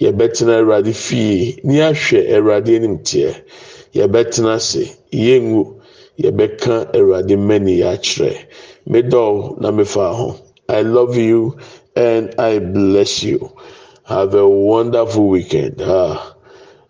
Yɛbɛtena 0.00 0.58
Awurade 0.60 0.92
fie. 0.94 1.58
Ni 1.64 1.78
ahwɛ 1.80 2.18
Awurade 2.34 2.76
anim 2.76 2.98
teɛ. 2.98 3.34
Yɛbɛtena 3.94 4.54
ase. 4.54 4.90
Yɛngu. 5.12 5.62
Yɛbɛka 6.22 6.94
Awurade 6.94 7.36
mmani 7.36 7.82
akyerɛ. 7.82 8.36
Medɔw 8.88 9.60
na 9.60 9.70
mefa 9.70 10.12
ho. 10.14 10.43
I 10.68 10.82
love 10.82 11.16
you 11.16 11.58
and 11.96 12.34
I 12.38 12.58
bless 12.58 13.22
you. 13.22 13.52
Have 14.04 14.34
a 14.34 14.48
wonderful 14.48 15.28
weekend. 15.28 15.80
Ah, 15.82 16.34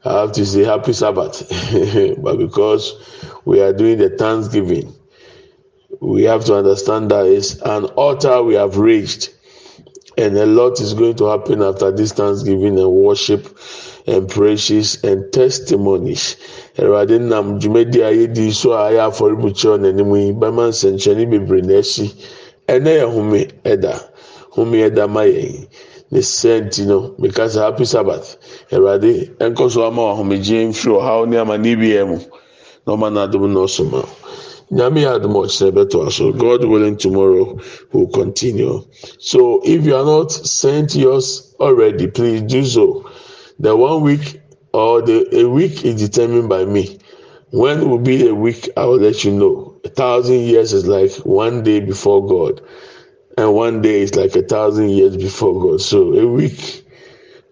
I 0.04 0.20
have 0.20 0.32
to 0.32 0.46
say 0.46 0.64
happy 0.64 0.92
Sabbath, 0.92 1.48
but 2.22 2.36
because 2.38 2.94
we 3.44 3.60
are 3.60 3.72
doing 3.72 3.98
the 3.98 4.10
Thanksgiving, 4.10 4.94
we 6.00 6.24
have 6.24 6.44
to 6.46 6.56
understand 6.56 7.10
that 7.10 7.26
it's 7.26 7.54
an 7.62 7.84
altar 7.96 8.42
we 8.42 8.54
have 8.54 8.78
reached, 8.78 9.34
and 10.18 10.36
a 10.36 10.46
lot 10.46 10.80
is 10.80 10.92
going 10.94 11.16
to 11.16 11.26
happen 11.26 11.62
after 11.62 11.90
this 11.90 12.12
Thanksgiving 12.12 12.78
and 12.78 12.90
worship 12.90 13.56
and 14.06 14.28
praises 14.28 15.02
and 15.04 15.32
testimonies. 15.32 16.36
Awurade 16.76 17.20
nam 17.20 17.58
dwumadi 17.60 18.02
a 18.02 18.12
yɛdi 18.28 18.52
so 18.52 18.72
a 18.72 18.90
ayɛ 18.90 19.10
afɔrebukyerɛ 19.10 19.78
n'anim 19.80 20.14
yi 20.26 20.32
bɛma 20.32 20.68
nsɛnkyerɛnne 20.70 21.30
bebree 21.30 21.62
na 21.62 21.74
akyi 21.78 22.12
ɛnɛ 22.68 22.90
yɛ 23.00 23.04
home 23.12 23.46
ɛda 23.64 23.94
home 24.50 24.72
ɛda 24.86 25.08
ma 25.08 25.22
yɛn 25.22 25.66
ne 26.10 26.20
sɛnti 26.20 26.86
no 26.86 27.14
because 27.20 27.54
happy 27.54 27.84
sabbath. 27.84 28.36
Awurade 28.72 29.30
ɛnkɔ 29.38 29.70
so 29.70 29.86
ama 29.86 30.02
ahomegye 30.12 30.66
mfiri 30.68 30.94
ɔhaw 31.00 31.28
ne 31.28 31.36
amanne 31.36 31.76
biara 31.78 32.06
mu 32.06 32.18
na 32.86 32.92
ɔma 32.94 33.08
n'adom 33.12 33.52
na 33.52 33.60
ɔsoma 33.60 34.06
nyame 34.70 35.00
yɛ 35.02 35.14
adom 35.16 35.34
ɔkyerɛ 35.34 35.70
bɛtɔ 35.76 36.06
aso 36.06 36.32
god 36.32 36.64
willing 36.64 36.96
tomorrow 36.96 37.56
will 37.92 38.06
continue. 38.08 38.82
So 39.18 39.60
if 39.64 39.84
you 39.84 39.94
are 39.94 40.04
not 40.04 40.32
sent 40.32 40.94
yours 40.94 41.54
already 41.60 42.06
please 42.06 42.42
do 42.42 42.64
so. 42.64 43.04
The 43.60 43.76
one 43.76 44.02
week 44.02 44.40
or 44.72 45.02
the 45.02 45.28
a 45.38 45.44
week 45.48 45.84
is 45.84 45.94
determined 45.96 46.48
by 46.48 46.64
me. 46.64 46.98
When 47.50 47.88
will 47.88 47.98
be 48.00 48.26
a 48.26 48.34
week 48.34 48.68
i 48.76 48.84
will 48.84 48.98
let 48.98 49.24
you 49.24 49.32
know 49.32 49.63
a 49.84 49.88
thousand 49.88 50.40
years 50.40 50.72
is 50.72 50.86
like 50.86 51.12
one 51.26 51.62
day 51.62 51.80
before 51.80 52.26
god 52.26 52.60
and 53.38 53.54
one 53.54 53.82
day 53.82 54.00
is 54.02 54.14
like 54.14 54.34
a 54.36 54.42
thousand 54.42 54.90
years 54.90 55.16
before 55.16 55.54
god. 55.60 55.80
So 55.80 56.14
a 56.14 56.26
week 56.26 56.84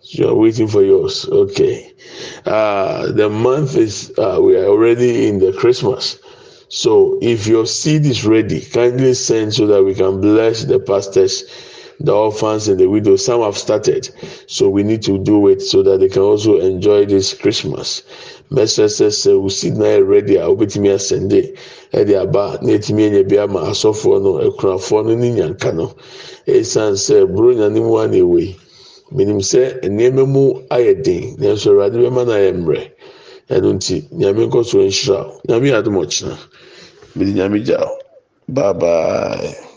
you 0.03 0.29
are 0.29 0.35
waiting 0.35 0.68
for 0.68 0.83
yours. 0.83 1.27
Okay. 1.31 1.92
Uh 2.47 3.12
the 3.12 3.29
month 3.29 3.77
is 3.77 4.12
uh, 4.18 4.38
we 4.42 4.57
are 4.57 4.66
already 4.66 5.27
in 5.29 5.38
the 5.38 5.53
christmas. 5.53 6.18
So 6.68 7.18
if 7.23 7.47
your 7.47 7.66
seed 7.66 8.07
is 8.07 8.25
ready 8.25 8.61
kindly 8.61 9.14
send 9.14 9.55
so 9.55 9.66
that 9.66 9.83
we 9.85 9.95
can 9.95 10.21
bless 10.21 10.64
the 10.64 10.79
pastors 10.81 11.45
the 12.01 12.12
orphans 12.12 12.68
and 12.68 12.81
the 12.81 12.88
widows. 12.88 13.25
Some 13.25 13.40
have 13.42 13.57
started 13.57 14.09
so 14.47 14.68
we 14.68 14.83
need 14.83 15.03
to 15.03 15.18
do 15.18 15.49
it 15.49 15.61
so 15.62 15.83
that 15.83 16.01
they 16.01 16.09
can 16.09 16.23
also 16.23 16.59
enjoy 16.59 17.05
this 17.07 17.33
christmas 17.35 18.03
mɛsrɛ 18.55 18.87
sɛ 18.88 19.07
sɛ 19.11 19.31
wosi 19.43 19.71
na 19.77 19.85
yɛ 19.87 20.09
ready 20.09 20.37
a 20.37 20.47
wobɛtumi 20.49 20.88
asɛnde 20.95 21.55
ɛde 21.93 22.15
aba 22.23 22.59
na 22.62 22.73
ɛtumi 22.77 23.07
anya 23.07 23.23
bi 23.25 23.37
ama 23.38 23.61
asɔfoɔ 23.71 24.23
no 24.23 24.31
akunafoɔ 24.41 25.05
no 25.07 25.15
ne 25.15 25.31
nyanka 25.31 25.73
no. 25.75 25.93
Ɛsiane 26.47 26.97
sɛ 26.97 27.27
buronya 27.27 27.71
ne 27.73 27.81
mu 27.81 27.97
a 27.99 28.07
na 28.09 28.17
ɛwɔ 28.17 28.38
yi 28.41 28.57
menim 29.15 29.41
sɛ 29.41 29.81
nneɛma 29.83 30.27
mu 30.29 30.53
ayɛ 30.71 31.03
den 31.03 31.37
nanso 31.38 31.71
awurade 31.73 31.97
bɛma 31.97 32.27
no 32.27 32.33
ayɛ 32.33 32.53
mmerɛ. 32.53 32.83
Ɛno 33.51 33.73
nti 33.77 34.05
nyame 34.12 34.47
nkɔ 34.49 34.65
so 34.65 34.79
nhyira 34.79 35.33
nyame 35.49 35.67
yɛ 35.71 35.79
adom 35.83 35.97
mede 37.17 37.33
nyame 37.35 37.59
gya 37.67 37.79
wo 37.85 37.97
bye 38.49 38.73
bye 38.73 39.71